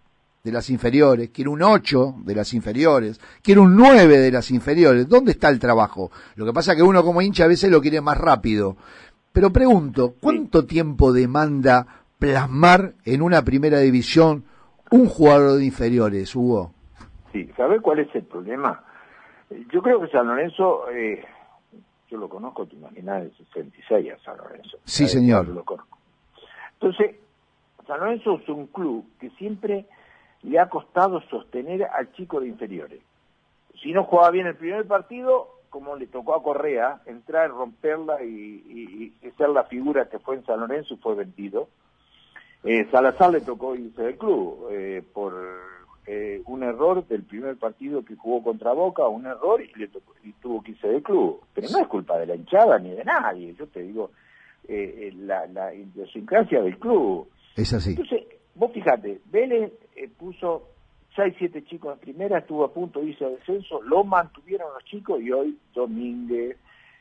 de 0.44 0.52
las 0.52 0.70
inferiores, 0.70 1.30
quiero 1.30 1.50
un 1.50 1.62
8 1.62 2.16
de 2.24 2.34
las 2.34 2.54
inferiores, 2.54 3.20
quiero 3.42 3.62
un 3.62 3.76
9 3.76 4.18
de 4.18 4.30
las 4.30 4.50
inferiores. 4.50 5.08
¿Dónde 5.08 5.32
está 5.32 5.48
el 5.48 5.58
trabajo? 5.58 6.10
Lo 6.36 6.46
que 6.46 6.52
pasa 6.52 6.72
es 6.72 6.76
que 6.76 6.82
uno 6.82 7.04
como 7.04 7.20
hincha 7.20 7.44
a 7.44 7.48
veces 7.48 7.70
lo 7.70 7.82
quiere 7.82 8.00
más 8.00 8.16
rápido. 8.16 8.76
Pero 9.38 9.52
pregunto, 9.52 10.14
¿cuánto 10.20 10.66
tiempo 10.66 11.12
demanda 11.12 11.86
plasmar 12.18 12.94
en 13.04 13.22
una 13.22 13.44
primera 13.44 13.78
división 13.78 14.42
un 14.90 15.06
jugador 15.06 15.58
de 15.58 15.64
inferiores, 15.64 16.34
Hugo? 16.34 16.72
Sí, 17.30 17.48
¿sabes 17.56 17.80
cuál 17.80 18.00
es 18.00 18.12
el 18.16 18.24
problema? 18.24 18.82
Yo 19.72 19.80
creo 19.80 20.00
que 20.00 20.08
San 20.08 20.26
Lorenzo, 20.26 20.90
eh, 20.90 21.24
yo 22.10 22.18
lo 22.18 22.28
conozco, 22.28 22.66
te 22.66 22.74
imaginas, 22.74 23.22
de 23.22 23.30
66 23.30 24.12
a 24.12 24.18
San 24.24 24.38
Lorenzo. 24.38 24.78
Sí, 24.82 25.06
señor. 25.06 25.46
Lo 25.46 25.64
conozco. 25.64 25.98
Entonces, 26.72 27.14
San 27.86 28.00
Lorenzo 28.00 28.40
es 28.42 28.48
un 28.48 28.66
club 28.66 29.06
que 29.20 29.30
siempre 29.38 29.86
le 30.42 30.58
ha 30.58 30.68
costado 30.68 31.20
sostener 31.30 31.84
al 31.84 32.10
chico 32.14 32.40
de 32.40 32.48
inferiores. 32.48 33.02
Si 33.80 33.92
no 33.92 34.02
jugaba 34.02 34.32
bien 34.32 34.48
el 34.48 34.56
primer 34.56 34.84
partido, 34.88 35.57
como 35.70 35.96
le 35.96 36.06
tocó 36.06 36.34
a 36.34 36.42
Correa, 36.42 37.00
entrar, 37.06 37.50
romperla 37.50 38.22
y, 38.24 39.12
ser 39.36 39.50
la 39.50 39.64
figura 39.64 40.08
que 40.08 40.18
fue 40.18 40.36
en 40.36 40.44
San 40.44 40.60
Lorenzo 40.60 40.96
fue 40.96 41.14
vendido. 41.14 41.68
Eh, 42.64 42.88
Salazar 42.90 43.30
le 43.30 43.40
tocó 43.40 43.76
irse 43.76 44.02
del 44.02 44.18
club 44.18 44.68
eh, 44.72 45.02
por 45.12 45.34
eh, 46.06 46.42
un 46.46 46.64
error 46.64 47.06
del 47.06 47.22
primer 47.22 47.56
partido 47.56 48.04
que 48.04 48.16
jugó 48.16 48.42
contra 48.42 48.72
Boca, 48.72 49.06
un 49.06 49.26
error 49.26 49.62
y, 49.62 49.72
le 49.78 49.88
y 50.24 50.32
tuvo 50.32 50.62
que 50.62 50.72
irse 50.72 50.88
del 50.88 51.02
club. 51.02 51.40
Pero 51.54 51.68
no 51.70 51.78
es 51.78 51.86
culpa 51.86 52.18
de 52.18 52.26
la 52.26 52.34
hinchada 52.34 52.78
ni 52.78 52.90
de 52.90 53.04
nadie, 53.04 53.54
yo 53.54 53.66
te 53.68 53.82
digo, 53.82 54.10
la, 54.66 55.46
la 55.46 55.72
idiosincrasia 55.72 56.60
del 56.62 56.78
club. 56.78 57.28
Es 57.54 57.72
así. 57.72 57.90
Entonces, 57.90 58.24
vos 58.54 58.72
fíjate, 58.72 59.20
Vélez 59.26 59.72
puso 60.18 60.77
seis, 61.18 61.34
siete 61.36 61.64
chicos 61.64 61.94
en 61.94 61.98
primera, 61.98 62.38
estuvo 62.38 62.64
a 62.64 62.72
punto 62.72 63.00
de 63.00 63.06
irse 63.06 63.24
a 63.24 63.28
descenso, 63.28 63.82
lo 63.82 64.04
mantuvieron 64.04 64.72
los 64.72 64.84
chicos 64.84 65.20
y 65.20 65.32
hoy 65.32 65.58
Domínguez, 65.74 66.56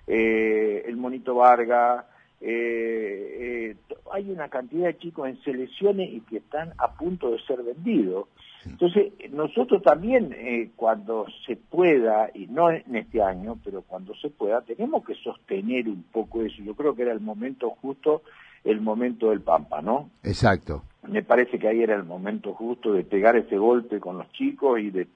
eh, 0.07 0.83
el 0.88 0.97
Monito 0.97 1.36
Vargas, 1.36 2.03
eh, 2.41 3.69
eh, 3.69 3.95
hay 4.12 4.31
una 4.31 4.50
cantidad 4.50 4.88
de 4.88 4.97
chicos 4.97 5.29
en 5.29 5.39
selecciones 5.43 6.12
y 6.12 6.21
que 6.21 6.38
están 6.38 6.74
a 6.79 6.93
punto 6.93 7.29
de 7.29 7.39
ser 7.43 7.62
vendidos. 7.62 8.27
Entonces, 8.65 9.13
nosotros 9.31 9.81
también, 9.83 10.74
cuando 10.75 11.25
se 11.45 11.55
pueda, 11.55 12.29
y 12.33 12.47
no 12.47 12.69
en 12.69 12.95
este 12.95 13.21
año, 13.21 13.57
pero 13.63 13.81
cuando 13.83 14.13
se 14.15 14.29
pueda, 14.29 14.62
tenemos 14.62 15.05
que 15.05 15.13
sostener 15.15 15.88
un 15.88 16.03
poco 16.12 16.41
eso. 16.41 16.62
Yo 16.63 16.75
creo 16.75 16.93
que 16.93 17.03
era 17.03 17.13
el 17.13 17.21
momento 17.21 17.69
justo, 17.81 18.24
el 18.65 18.81
momento 18.81 19.29
del 19.29 19.41
Pampa, 19.41 19.81
¿no? 19.81 20.09
Exacto 20.24 20.83
me 21.08 21.24
parece 21.24 21.60
que 21.60 21.68
ahí 21.68 21.82
era 21.82 21.96
el 21.96 22.04
momento 22.04 22.54
justo 22.54 22.94
de 22.94 23.04
pegar 23.04 23.36
ese 23.36 23.58
golpe 23.58 24.00
con 24.00 24.18
los 24.18 24.32
chicos 24.32 24.80
y 24.80 24.90
de, 24.90 25.08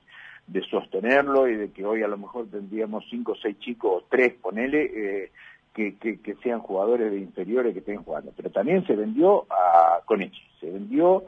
sostenerlo 0.69 1.47
y 1.47 1.55
de 1.55 1.71
que 1.71 1.85
hoy 1.85 2.03
a 2.03 2.07
lo 2.07 2.17
mejor 2.17 2.47
tendríamos 2.49 3.05
cinco 3.09 3.33
o 3.33 3.35
seis 3.35 3.57
chicos 3.59 4.03
o 4.03 4.05
tres, 4.09 4.33
ponele, 4.41 4.83
eh, 4.83 5.31
que, 5.73 5.95
que, 5.95 6.35
sean 6.43 6.59
jugadores 6.59 7.11
de 7.11 7.19
inferiores 7.19 7.73
que 7.73 7.79
estén 7.79 8.03
jugando. 8.03 8.33
Pero 8.35 8.49
también 8.49 8.85
se 8.85 8.95
vendió 8.95 9.45
a 9.49 10.01
Conechi, 10.05 10.41
se 10.59 10.69
vendió 10.69 11.23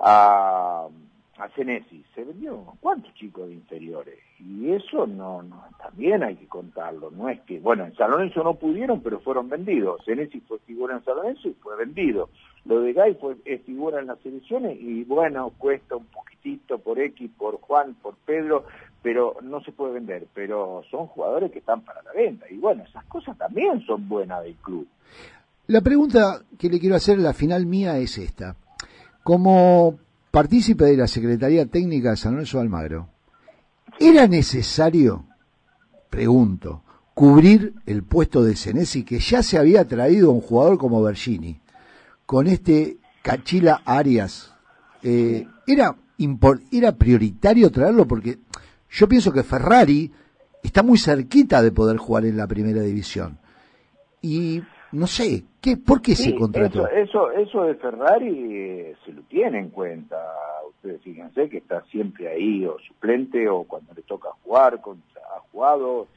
a 0.00 0.88
a 1.38 1.48
se 1.50 2.24
vendió 2.24 2.74
cuántos 2.80 3.14
chicos 3.14 3.48
de 3.48 3.54
inferiores. 3.54 4.18
Y 4.40 4.72
eso 4.72 5.06
no, 5.06 5.42
no 5.42 5.64
también 5.78 6.24
hay 6.24 6.34
que 6.34 6.48
contarlo 6.48 7.10
no 7.12 7.28
es 7.28 7.40
que 7.42 7.60
bueno 7.60 7.84
en 7.84 7.94
San 7.94 8.10
Lorenzo 8.10 8.42
no 8.42 8.54
pudieron 8.54 9.00
pero 9.00 9.20
fueron 9.20 9.48
vendidos. 9.48 10.04
Senesi 10.04 10.40
fue 10.40 10.58
figura 10.60 10.96
en 10.96 11.04
San 11.04 11.16
Lorenzo 11.16 11.48
y 11.48 11.54
fue 11.54 11.76
vendido 11.76 12.28
lo 12.68 12.82
de 12.82 12.92
Gay 12.92 13.14
fue 13.14 13.36
es 13.46 13.62
figura 13.62 14.00
en 14.00 14.06
las 14.06 14.18
selecciones 14.20 14.78
y 14.78 15.02
bueno 15.04 15.52
cuesta 15.56 15.96
un 15.96 16.04
poquitito 16.04 16.78
por 16.78 17.00
X 17.00 17.30
por 17.36 17.60
Juan 17.60 17.94
por 17.94 18.14
Pedro 18.26 18.66
pero 19.02 19.38
no 19.42 19.62
se 19.62 19.72
puede 19.72 19.94
vender 19.94 20.26
pero 20.34 20.82
son 20.90 21.06
jugadores 21.06 21.50
que 21.50 21.60
están 21.60 21.80
para 21.80 22.02
la 22.02 22.12
venta 22.12 22.44
y 22.50 22.58
bueno 22.58 22.84
esas 22.84 23.04
cosas 23.06 23.36
también 23.38 23.80
son 23.86 24.06
buenas 24.08 24.44
del 24.44 24.54
club. 24.56 24.86
La 25.66 25.80
pregunta 25.80 26.42
que 26.58 26.68
le 26.68 26.78
quiero 26.78 26.96
hacer 26.96 27.18
la 27.18 27.34
final 27.34 27.66
mía 27.66 27.98
es 27.98 28.16
esta. 28.16 28.56
Como 29.22 29.98
partícipe 30.30 30.84
de 30.84 30.96
la 30.96 31.06
Secretaría 31.06 31.66
Técnica 31.66 32.10
de 32.10 32.16
San 32.16 32.32
Lorenzo 32.32 32.58
Almagro, 32.58 33.08
¿era 34.00 34.26
necesario, 34.26 35.26
pregunto, 36.08 36.82
cubrir 37.12 37.74
el 37.84 38.02
puesto 38.02 38.42
de 38.42 38.56
Senesi 38.56 39.04
que 39.04 39.18
ya 39.18 39.42
se 39.42 39.58
había 39.58 39.86
traído 39.86 40.30
un 40.30 40.40
jugador 40.40 40.78
como 40.78 41.02
Bergini, 41.02 41.60
con 42.28 42.46
este 42.46 42.98
Cachila 43.22 43.80
Arias? 43.86 44.54
Eh, 45.02 45.46
¿era, 45.66 45.96
¿Era 46.70 46.92
prioritario 46.92 47.70
traerlo? 47.70 48.06
Porque 48.06 48.36
yo 48.90 49.08
pienso 49.08 49.32
que 49.32 49.42
Ferrari 49.42 50.12
está 50.62 50.82
muy 50.82 50.98
cerquita 50.98 51.62
de 51.62 51.72
poder 51.72 51.96
jugar 51.96 52.26
en 52.26 52.36
la 52.36 52.46
primera 52.46 52.82
división. 52.82 53.38
Y 54.20 54.60
no 54.92 55.06
sé, 55.06 55.44
¿qué, 55.62 55.78
¿por 55.78 56.02
qué 56.02 56.14
se 56.14 56.34
contrató? 56.34 56.86
Eso, 56.88 57.30
eso, 57.30 57.62
de 57.62 57.76
Ferrari 57.76 58.46
eh, 58.50 58.96
se 59.06 59.12
lo 59.12 59.22
tiene 59.22 59.60
en 59.60 59.70
cuenta. 59.70 60.18
Ustedes 60.68 61.00
fíjense 61.00 61.48
que 61.48 61.56
está 61.56 61.82
siempre 61.84 62.28
ahí, 62.28 62.66
o 62.66 62.76
suplente, 62.80 63.48
o 63.48 63.64
cuando 63.64 63.94
le 63.94 64.02
toca 64.02 64.28
jugar, 64.44 64.82
contra, 64.82 65.22
ha 65.34 65.40
jugado, 65.50 66.08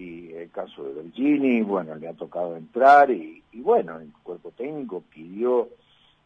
y 0.00 0.32
el 0.32 0.50
caso 0.50 0.82
de 0.82 0.94
Bergini, 0.94 1.60
bueno, 1.60 1.94
le 1.94 2.08
ha 2.08 2.14
tocado 2.14 2.56
entrar, 2.56 3.10
y, 3.10 3.42
bueno, 3.52 3.98
el 3.98 4.10
cuerpo 4.22 4.50
técnico 4.52 5.02
pidió 5.12 5.68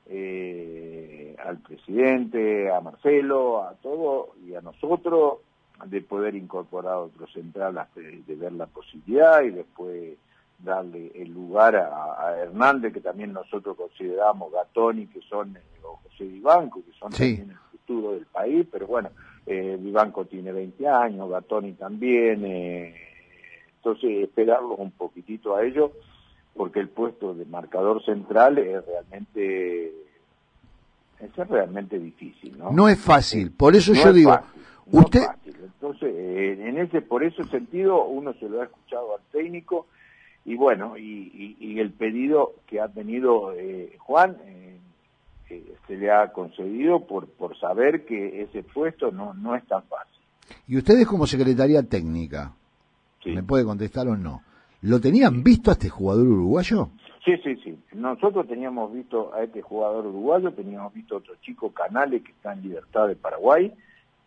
eh, 0.07 1.35
al 1.45 1.59
presidente, 1.59 2.71
a 2.71 2.81
Marcelo, 2.81 3.65
a 3.65 3.75
todo, 3.75 4.35
y 4.47 4.55
a 4.55 4.61
nosotros, 4.61 5.39
de 5.87 6.01
poder 6.03 6.37
incorporar 6.37 6.97
otro 6.97 7.27
central, 7.27 7.81
de 7.95 8.35
ver 8.37 8.53
la 8.53 8.67
posibilidad, 8.67 9.43
y 9.43 9.51
después 9.51 10.17
darle 10.59 11.11
el 11.17 11.33
lugar 11.33 11.75
a, 11.75 12.37
Hernández, 12.39 12.93
que 12.93 13.01
también 13.01 13.33
nosotros 13.33 13.77
consideramos 13.77 14.53
Gatoni, 14.53 15.09
que 15.09 15.21
son, 15.23 15.57
eh, 15.57 15.61
o 15.83 15.97
José 15.97 16.25
Vivanco, 16.25 16.81
que 16.85 16.93
son 16.93 17.11
también 17.11 17.51
el 17.51 17.57
futuro 17.73 18.13
del 18.13 18.27
país, 18.27 18.65
pero 18.71 18.87
bueno, 18.87 19.11
eh, 19.47 19.77
Vivanco 19.81 20.27
tiene 20.27 20.53
20 20.53 20.87
años, 20.87 21.29
Gatoni 21.29 21.73
también, 21.73 22.45
eh, 22.47 23.04
entonces 23.85 24.25
esperarlos 24.25 24.79
un 24.79 24.93
poquitito 24.93 25.55
a 25.55 25.63
ellos, 25.63 25.91
porque 26.55 26.81
el 26.81 26.89
puesto 26.89 27.35
de 27.35 27.45
marcador 27.45 28.03
central 28.05 28.57
es 28.59 28.85
realmente 28.87 29.93
es 31.21 31.49
realmente 31.49 31.99
difícil, 31.99 32.57
¿no? 32.59 32.73
No 32.73 32.89
es 32.89 32.99
fácil, 32.99 33.53
por 33.53 33.77
eso 33.77 33.93
yo 33.93 34.13
digo, 34.13 34.39
usted... 34.87 35.23
Entonces, 35.45 36.15
eh, 36.15 36.69
en 36.69 36.79
ese, 36.79 37.03
por 37.03 37.25
ese 37.25 37.45
sentido, 37.45 38.05
uno 38.07 38.33
se 38.35 38.49
lo 38.49 38.63
ha 38.63 38.65
escuchado 38.65 39.15
al 39.15 39.23
técnico 39.33 39.87
y 40.47 40.57
bueno, 40.57 40.97
y, 40.97 41.79
el 41.79 41.93
pedido 41.93 42.55
que 42.67 42.81
ha 42.81 42.89
tenido 42.89 43.53
eh, 43.53 43.97
Juan 43.99 44.37
eh, 44.47 44.79
se 45.87 45.97
le 45.97 46.11
ha 46.11 46.33
concedido 46.33 47.07
por, 47.07 47.27
por 47.27 47.59
saber 47.59 48.07
que 48.07 48.43
ese 48.43 48.63
puesto 48.63 49.11
no, 49.11 49.35
no 49.35 49.55
es 49.55 49.67
tan 49.67 49.83
fácil. 49.85 50.23
Y 50.67 50.79
ustedes 50.79 51.07
como 51.07 51.27
Secretaría 51.27 51.83
Técnica, 51.83 52.53
¿me 53.27 53.43
puede 53.43 53.65
contestar 53.65 54.09
o 54.09 54.17
no? 54.17 54.43
¿Lo 54.83 55.01
tenían 55.01 55.43
visto 55.43 55.71
a 55.71 55.75
este 55.75 55.89
jugador 55.89 56.29
uruguayo? 56.29 56.91
Sí, 57.25 57.33
sí, 57.43 57.57
sí. 57.65 57.79
Nosotros 57.95 58.47
teníamos 58.47 58.93
visto 58.93 59.33
a 59.35 59.43
este 59.43 59.63
jugador 59.63 60.07
uruguayo, 60.07 60.53
teníamos 60.53 60.93
visto 60.93 61.15
a 61.15 61.19
otro 61.19 61.35
chico 61.41 61.73
Canales 61.73 62.23
que 62.23 62.33
está 62.33 62.53
en 62.53 62.63
libertad 62.63 63.09
de 63.09 63.17
Paraguay. 63.17 63.73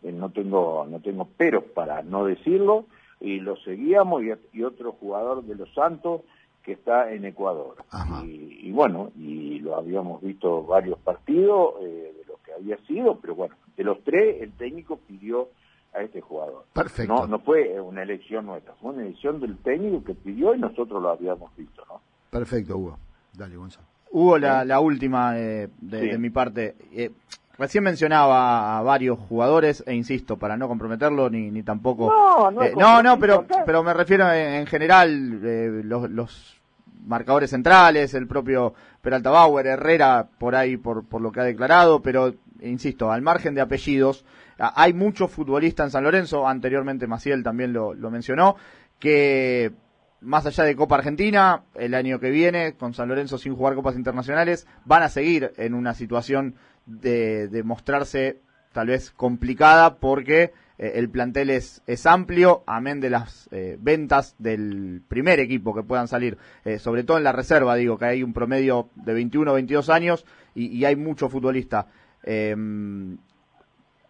Eh, 0.02 0.12
no 0.12 0.30
tengo 0.30 0.86
no 0.88 1.00
tengo 1.00 1.24
peros 1.24 1.64
para 1.74 2.02
no 2.02 2.24
decirlo 2.24 2.86
y 3.20 3.40
lo 3.40 3.56
seguíamos 3.58 4.22
y, 4.52 4.62
otro 4.62 4.92
jugador 4.92 5.44
de 5.44 5.54
los 5.54 5.72
Santos 5.74 6.22
que 6.62 6.72
está 6.72 7.12
en 7.12 7.24
Ecuador. 7.24 7.76
Y, 8.24 8.70
bueno, 8.72 9.10
y 9.16 9.58
lo 9.60 9.76
habíamos 9.76 10.20
visto 10.20 10.64
varios 10.64 10.98
partidos 10.98 11.74
eh, 11.80 12.14
de 12.18 12.24
lo 12.26 12.38
que 12.44 12.52
había 12.52 12.76
sido, 12.86 13.18
pero 13.20 13.34
bueno, 13.34 13.54
de 13.76 13.84
los 13.84 14.02
tres 14.04 14.42
el 14.42 14.52
técnico 14.52 14.98
pidió 14.98 15.48
a 15.94 16.02
este 16.02 16.20
jugador. 16.20 16.64
Perfecto. 16.72 17.12
No, 17.12 17.26
no 17.26 17.38
fue 17.40 17.80
una 17.80 18.02
elección 18.02 18.46
nuestra, 18.46 18.74
fue 18.74 18.92
una 18.92 19.02
elección 19.02 19.40
del 19.40 19.56
técnico 19.58 20.04
que 20.04 20.14
pidió 20.14 20.54
y 20.54 20.58
nosotros 20.58 21.02
lo 21.02 21.10
habíamos 21.10 21.54
visto, 21.56 21.82
¿no? 21.88 22.00
Perfecto, 22.30 22.76
Hugo. 22.76 22.98
Dale, 23.32 23.56
Gonzalo. 23.56 23.86
Hugo, 24.10 24.38
la, 24.38 24.64
la 24.64 24.80
última 24.80 25.38
eh, 25.38 25.68
de, 25.80 26.18
mi 26.18 26.30
parte. 26.30 26.76
Eh, 26.92 27.10
recién 27.56 27.84
mencionaba 27.84 28.78
a 28.78 28.82
varios 28.82 29.18
jugadores, 29.18 29.82
e 29.86 29.94
insisto, 29.94 30.36
para 30.36 30.56
no 30.56 30.68
comprometerlo 30.68 31.28
ni, 31.30 31.50
ni 31.50 31.62
tampoco. 31.62 32.10
No, 32.10 32.50
no, 32.50 32.62
eh, 32.62 32.74
no, 32.76 33.02
no, 33.02 33.18
pero, 33.18 33.44
pero 33.66 33.82
me 33.82 33.92
refiero 33.92 34.30
en, 34.32 34.66
general, 34.66 35.40
eh, 35.44 35.82
los, 35.84 36.10
los 36.10 36.60
marcadores 37.06 37.50
centrales, 37.50 38.14
el 38.14 38.26
propio 38.26 38.74
Peralta 39.00 39.30
Bauer, 39.30 39.66
Herrera, 39.66 40.26
por 40.38 40.54
ahí, 40.54 40.76
por, 40.76 41.04
por 41.04 41.20
lo 41.20 41.32
que 41.32 41.40
ha 41.40 41.44
declarado, 41.44 42.00
pero 42.00 42.34
insisto, 42.62 43.10
al 43.10 43.22
margen 43.22 43.54
de 43.54 43.60
apellidos, 43.60 44.24
hay 44.58 44.92
muchos 44.92 45.30
futbolistas 45.30 45.86
en 45.86 45.90
San 45.92 46.04
Lorenzo, 46.04 46.46
anteriormente 46.48 47.06
Maciel 47.06 47.42
también 47.42 47.72
lo, 47.72 47.94
mencionó, 48.10 48.56
que 48.98 49.72
más 50.20 50.46
allá 50.46 50.64
de 50.64 50.74
Copa 50.74 50.96
Argentina, 50.96 51.62
el 51.74 51.94
año 51.94 52.18
que 52.18 52.30
viene, 52.30 52.74
con 52.74 52.92
San 52.92 53.08
Lorenzo 53.08 53.38
sin 53.38 53.54
jugar 53.54 53.76
Copas 53.76 53.94
Internacionales, 53.94 54.66
van 54.84 55.04
a 55.04 55.08
seguir 55.08 55.52
en 55.56 55.74
una 55.74 55.94
situación 55.94 56.56
de, 56.86 57.62
mostrarse 57.64 58.40
tal 58.72 58.88
vez 58.88 59.12
complicada 59.12 59.96
porque 59.96 60.52
eh, 60.76 60.92
el 60.96 61.08
plantel 61.08 61.50
es, 61.50 61.82
es 61.86 62.04
amplio, 62.06 62.64
amén 62.66 63.00
de 63.00 63.10
las 63.10 63.48
eh, 63.52 63.76
ventas 63.80 64.34
del 64.38 65.02
primer 65.06 65.38
equipo 65.38 65.74
que 65.74 65.82
puedan 65.84 66.08
salir, 66.08 66.36
eh, 66.64 66.80
sobre 66.80 67.04
todo 67.04 67.18
en 67.18 67.24
la 67.24 67.32
reserva, 67.32 67.76
digo, 67.76 67.96
que 67.96 68.06
hay 68.06 68.22
un 68.24 68.32
promedio 68.32 68.90
de 68.96 69.14
21 69.14 69.50
o 69.50 69.54
22 69.54 69.88
años 69.88 70.26
y, 70.54 70.66
y 70.66 70.84
hay 70.84 70.96
mucho 70.96 71.28
futbolista. 71.28 71.86
Em, 72.30 73.18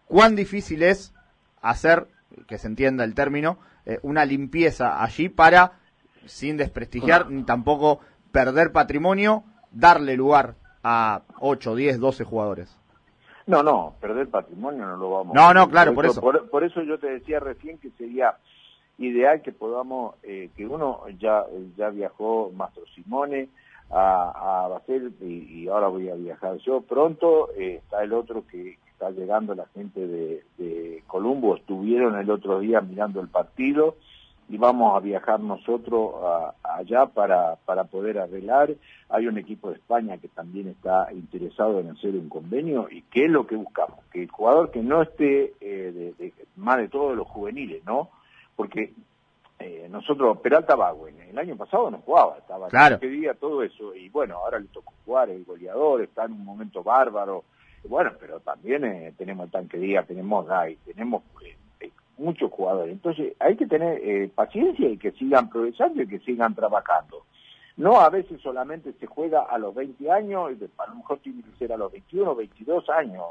¿Cuán 0.05 0.35
difícil 0.35 0.83
es 0.83 1.13
hacer, 1.61 2.07
que 2.47 2.57
se 2.57 2.67
entienda 2.67 3.03
el 3.03 3.15
término, 3.15 3.59
una 4.01 4.25
limpieza 4.25 5.01
allí 5.01 5.29
para 5.29 5.79
sin 6.25 6.57
desprestigiar 6.57 7.29
ni 7.29 7.43
tampoco 7.43 7.99
perder 8.31 8.71
patrimonio, 8.71 9.43
darle 9.71 10.15
lugar 10.15 10.55
a 10.83 11.21
8, 11.39 11.75
10, 11.75 11.99
12 11.99 12.23
jugadores. 12.23 12.77
No, 13.47 13.63
no, 13.63 13.95
perder 13.99 14.29
patrimonio 14.29 14.85
no 14.85 14.97
lo 14.97 15.09
vamos 15.09 15.35
no, 15.35 15.49
a 15.49 15.53
No, 15.53 15.61
no, 15.61 15.69
claro, 15.69 15.93
por 15.95 16.05
eso. 16.05 16.21
Por, 16.21 16.63
eso 16.63 16.83
yo 16.83 16.99
te 16.99 17.07
decía 17.07 17.39
recién 17.39 17.79
que 17.79 17.89
sería 17.91 18.35
ideal 18.99 19.41
que 19.41 19.51
podamos, 19.51 20.15
eh, 20.23 20.49
que 20.55 20.67
uno 20.67 21.03
ya, 21.19 21.45
ya 21.75 21.89
viajó 21.89 22.51
Mastro 22.53 22.83
Simone 22.93 23.49
a, 23.91 24.65
a 24.65 24.81
y, 25.21 25.67
ahora 25.67 25.87
voy 25.87 26.09
a 26.09 26.15
viajar 26.15 26.57
yo 26.57 26.81
pronto, 26.81 27.49
eh, 27.57 27.81
está 27.83 28.03
el 28.03 28.13
otro 28.13 28.45
que 28.47 28.77
está 28.91 29.11
llegando 29.11 29.55
la 29.55 29.65
gente 29.67 30.05
de, 30.05 30.43
de 30.57 31.03
Columbo, 31.07 31.55
estuvieron 31.55 32.17
el 32.17 32.29
otro 32.29 32.59
día 32.59 32.81
mirando 32.81 33.21
el 33.21 33.29
partido, 33.29 33.95
y 34.49 34.57
vamos 34.57 34.95
a 34.95 34.99
viajar 34.99 35.39
nosotros 35.39 36.15
allá 36.63 37.05
para, 37.05 37.57
para 37.65 37.83
poder 37.83 38.17
arreglar. 38.17 38.73
Hay 39.09 39.27
un 39.27 39.37
equipo 39.37 39.69
de 39.69 39.75
España 39.75 40.17
que 40.17 40.27
también 40.27 40.67
está 40.69 41.13
interesado 41.13 41.79
en 41.79 41.91
hacer 41.91 42.15
un 42.15 42.29
convenio 42.29 42.87
y 42.89 43.03
qué 43.03 43.25
es 43.25 43.31
lo 43.31 43.45
que 43.45 43.55
buscamos, 43.55 43.99
que 44.11 44.23
el 44.23 44.31
jugador 44.31 44.71
que 44.71 44.81
no 44.81 45.03
esté 45.03 45.53
eh, 45.61 46.13
de, 46.17 46.33
más 46.55 46.77
de 46.77 46.87
todos 46.87 47.15
los 47.15 47.27
juveniles, 47.27 47.85
¿no? 47.85 48.09
Porque 48.55 48.91
eh, 49.59 49.87
nosotros, 49.89 50.39
Peralta 50.39 50.75
Bagüen, 50.75 51.19
el 51.21 51.37
año 51.37 51.55
pasado 51.57 51.91
no 51.91 51.99
jugaba, 51.99 52.37
estaba 52.37 52.67
claro. 52.69 52.99
que 52.99 53.07
día 53.07 53.33
todo 53.33 53.61
eso, 53.63 53.93
y 53.95 54.09
bueno, 54.09 54.37
ahora 54.37 54.59
le 54.59 54.67
tocó 54.67 54.93
jugar, 55.05 55.29
el 55.29 55.43
goleador 55.43 56.01
está 56.01 56.25
en 56.25 56.33
un 56.33 56.45
momento 56.45 56.83
bárbaro, 56.83 57.43
bueno, 57.87 58.11
pero 58.19 58.39
también 58.39 58.83
eh, 58.85 59.13
tenemos 59.17 59.45
el 59.45 59.51
tanque 59.51 59.77
día, 59.77 60.03
tenemos 60.03 60.45
Gai, 60.47 60.77
tenemos 60.85 61.23
muchos 62.19 62.51
jugadores. 62.51 62.91
Entonces 62.91 63.33
hay 63.39 63.55
que 63.55 63.65
tener 63.65 63.99
eh, 64.03 64.29
paciencia 64.33 64.87
y 64.87 64.97
que 64.97 65.11
sigan 65.13 65.49
progresando 65.49 66.03
y 66.03 66.07
que 66.07 66.19
sigan 66.19 66.53
trabajando. 66.53 67.23
No 67.77 68.01
a 68.01 68.09
veces 68.09 68.41
solamente 68.41 68.91
se 68.99 69.07
juega 69.07 69.43
a 69.43 69.57
los 69.57 69.73
20 69.73 70.11
años, 70.11 70.51
a 70.77 70.87
lo 70.87 70.95
mejor 70.95 71.19
tiene 71.19 71.41
que 71.43 71.57
ser 71.57 71.71
a 71.71 71.77
los 71.77 71.91
21, 71.91 72.35
22 72.35 72.89
años. 72.89 73.23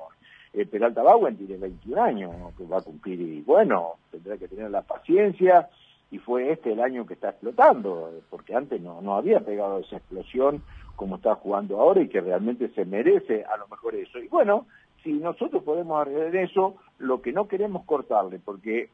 Eh, 0.54 0.64
Peralta 0.64 1.02
Bauer 1.02 1.36
tiene 1.36 1.58
21 1.58 2.02
años 2.02 2.32
que 2.56 2.64
va 2.64 2.78
a 2.78 2.82
cumplir 2.82 3.20
y 3.20 3.42
bueno, 3.42 3.96
tendrá 4.10 4.38
que 4.38 4.48
tener 4.48 4.70
la 4.70 4.80
paciencia 4.80 5.68
y 6.10 6.18
fue 6.18 6.52
este 6.52 6.72
el 6.72 6.80
año 6.80 7.06
que 7.06 7.14
está 7.14 7.30
explotando, 7.30 8.10
porque 8.30 8.54
antes 8.54 8.80
no, 8.80 9.00
no 9.02 9.16
había 9.16 9.40
pegado 9.40 9.78
esa 9.78 9.96
explosión 9.96 10.62
como 10.96 11.16
está 11.16 11.34
jugando 11.36 11.78
ahora 11.78 12.00
y 12.00 12.08
que 12.08 12.20
realmente 12.20 12.68
se 12.70 12.84
merece 12.84 13.44
a 13.44 13.56
lo 13.56 13.68
mejor 13.68 13.94
eso. 13.94 14.18
Y 14.18 14.28
bueno, 14.28 14.66
si 15.02 15.12
nosotros 15.12 15.62
podemos 15.62 16.00
arreglar 16.00 16.34
eso, 16.36 16.76
lo 16.98 17.20
que 17.22 17.32
no 17.32 17.46
queremos 17.46 17.84
cortarle, 17.84 18.38
porque 18.38 18.90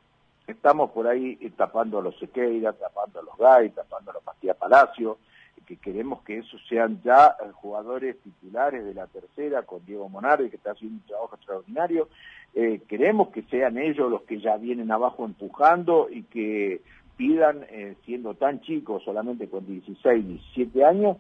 estamos 0.47 0.91
por 0.91 1.07
ahí 1.07 1.37
tapando 1.57 1.99
a 1.99 2.03
los 2.03 2.19
Sequeira, 2.19 2.73
tapando 2.73 3.21
a 3.21 3.23
los 3.23 3.37
Gay, 3.39 3.71
tapando 3.71 4.11
a 4.11 4.15
los 4.15 4.27
Matías 4.27 4.57
Palacio, 4.57 5.19
que 5.65 5.77
queremos 5.77 6.23
que 6.23 6.39
esos 6.39 6.61
sean 6.69 7.01
ya 7.03 7.37
jugadores 7.55 8.19
titulares 8.21 8.85
de 8.85 8.95
la 8.95 9.07
tercera 9.07 9.63
con 9.63 9.85
Diego 9.87 10.09
Monardi, 10.09 10.51
que 10.51 10.57
está 10.57 10.73
haciendo 10.73 10.97
un 10.97 11.07
trabajo 11.07 11.37
extraordinario. 11.37 12.09
Eh, 12.55 12.83
queremos 12.87 13.29
que 13.31 13.43
sean 13.45 13.79
ellos 13.79 14.11
los 14.11 14.23
que 14.23 14.41
ya 14.41 14.57
vienen 14.57 14.91
abajo 14.93 15.25
empujando 15.25 16.09
y 16.11 16.25
que 16.25 16.83
pidan, 17.17 17.65
eh, 17.71 17.97
siendo 18.05 18.35
tan 18.35 18.61
chicos, 18.61 19.03
solamente 19.05 19.49
con 19.49 19.67
16, 19.67 20.27
17 20.27 20.85
años, 20.85 21.17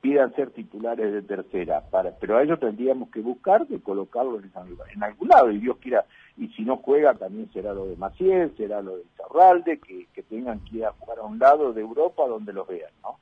pidan 0.00 0.34
ser 0.34 0.50
titulares 0.50 1.12
de 1.12 1.22
tercera, 1.22 1.80
para, 1.90 2.10
pero 2.10 2.36
a 2.36 2.42
ellos 2.42 2.58
tendríamos 2.58 3.08
que 3.10 3.20
buscar 3.20 3.66
de 3.68 3.80
colocarlo 3.80 4.40
en, 4.40 5.02
algún 5.02 5.28
lado, 5.28 5.50
y 5.52 5.58
Dios 5.58 5.76
quiera, 5.80 6.04
y 6.36 6.48
si 6.48 6.62
no 6.62 6.78
juega 6.78 7.14
también 7.14 7.48
será 7.52 7.72
lo 7.72 7.86
de 7.86 7.96
Maciel, 7.96 8.52
será 8.56 8.82
lo 8.82 8.96
de 8.96 9.04
Zarralde, 9.16 9.78
que, 9.78 10.08
que 10.12 10.22
tengan 10.24 10.58
que 10.64 10.78
ir 10.78 10.86
a 10.86 10.92
jugar 10.92 11.20
a 11.20 11.22
un 11.22 11.38
lado 11.38 11.72
de 11.72 11.80
Europa 11.80 12.26
donde 12.26 12.52
los 12.52 12.66
vean, 12.66 12.90
¿no? 13.02 13.16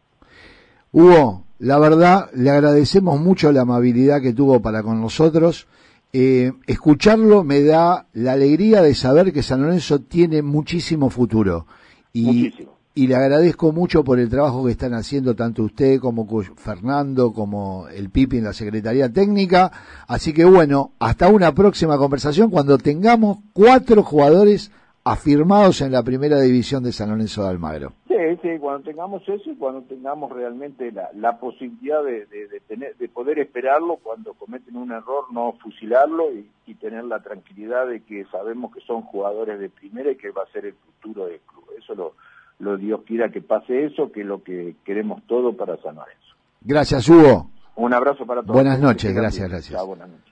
Hugo, 0.92 1.44
la 1.60 1.78
verdad, 1.78 2.30
le 2.34 2.50
agradecemos 2.50 3.20
mucho 3.20 3.52
la 3.52 3.60
amabilidad 3.60 4.20
que 4.20 4.32
tuvo 4.32 4.60
para 4.60 4.82
con 4.82 5.00
nosotros. 5.00 5.68
Eh, 6.12 6.52
escucharlo 6.66 7.44
me 7.44 7.62
da 7.62 8.06
la 8.14 8.32
alegría 8.32 8.82
de 8.82 8.94
saber 8.94 9.32
que 9.32 9.44
San 9.44 9.62
Lorenzo 9.62 10.00
tiene 10.00 10.42
muchísimo 10.42 11.10
futuro. 11.10 11.66
Y, 12.12 12.24
muchísimo 12.24 12.80
y 12.94 13.06
le 13.06 13.14
agradezco 13.14 13.72
mucho 13.72 14.02
por 14.02 14.18
el 14.18 14.28
trabajo 14.28 14.64
que 14.64 14.72
están 14.72 14.94
haciendo 14.94 15.36
tanto 15.36 15.62
usted 15.62 16.00
como 16.00 16.26
Fernando 16.56 17.32
como 17.32 17.86
el 17.88 18.10
Pipi 18.10 18.38
en 18.38 18.44
la 18.44 18.52
Secretaría 18.52 19.12
Técnica. 19.12 19.70
Así 20.08 20.32
que 20.32 20.44
bueno, 20.44 20.92
hasta 20.98 21.28
una 21.28 21.54
próxima 21.54 21.96
conversación 21.98 22.50
cuando 22.50 22.78
tengamos 22.78 23.38
cuatro 23.52 24.02
jugadores 24.02 24.72
afirmados 25.04 25.80
en 25.80 25.92
la 25.92 26.02
primera 26.02 26.40
división 26.40 26.82
de 26.82 26.92
San 26.92 27.10
Lorenzo 27.10 27.42
de 27.42 27.50
Almagro. 27.50 27.92
Sí, 28.08 28.16
sí, 28.42 28.58
cuando 28.60 28.84
tengamos 28.84 29.22
eso 29.26 29.50
y 29.50 29.56
cuando 29.56 29.82
tengamos 29.82 30.30
realmente 30.30 30.92
la, 30.92 31.38
posibilidad 31.38 32.04
de, 32.04 32.26
tener, 32.68 32.96
de 32.96 33.08
poder 33.08 33.38
esperarlo 33.38 33.96
cuando 33.96 34.34
cometen 34.34 34.76
un 34.76 34.92
error, 34.92 35.32
no 35.32 35.54
fusilarlo 35.62 36.32
y, 36.32 36.48
tener 36.80 37.04
la 37.04 37.20
tranquilidad 37.20 37.88
de 37.88 38.00
que 38.00 38.24
sabemos 38.30 38.72
que 38.72 38.80
son 38.80 39.02
jugadores 39.02 39.60
de 39.60 39.68
primera 39.68 40.12
y 40.12 40.16
que 40.16 40.30
va 40.30 40.44
a 40.44 40.52
ser 40.52 40.64
el 40.64 40.74
futuro 40.74 41.26
del 41.26 41.40
club. 41.40 41.64
Eso 41.76 41.94
lo, 41.94 42.14
lo 42.58 42.78
Dios 42.78 43.02
quiera 43.04 43.30
que 43.30 43.42
pase 43.42 43.84
eso, 43.84 44.10
que 44.10 44.20
es 44.20 44.26
lo 44.26 44.42
que 44.42 44.76
queremos 44.84 45.20
todo 45.26 45.54
para 45.54 45.76
San 45.82 45.96
Lorenzo. 45.96 46.36
Gracias, 46.62 47.06
Hugo. 47.08 47.50
Un 47.76 47.92
abrazo 47.92 48.24
para 48.24 48.40
todos. 48.40 48.54
Buenas 48.54 48.80
noches, 48.80 49.12
gracias, 49.12 49.48
gracias. 49.50 49.84
buenas 49.84 50.08
noches. 50.08 50.29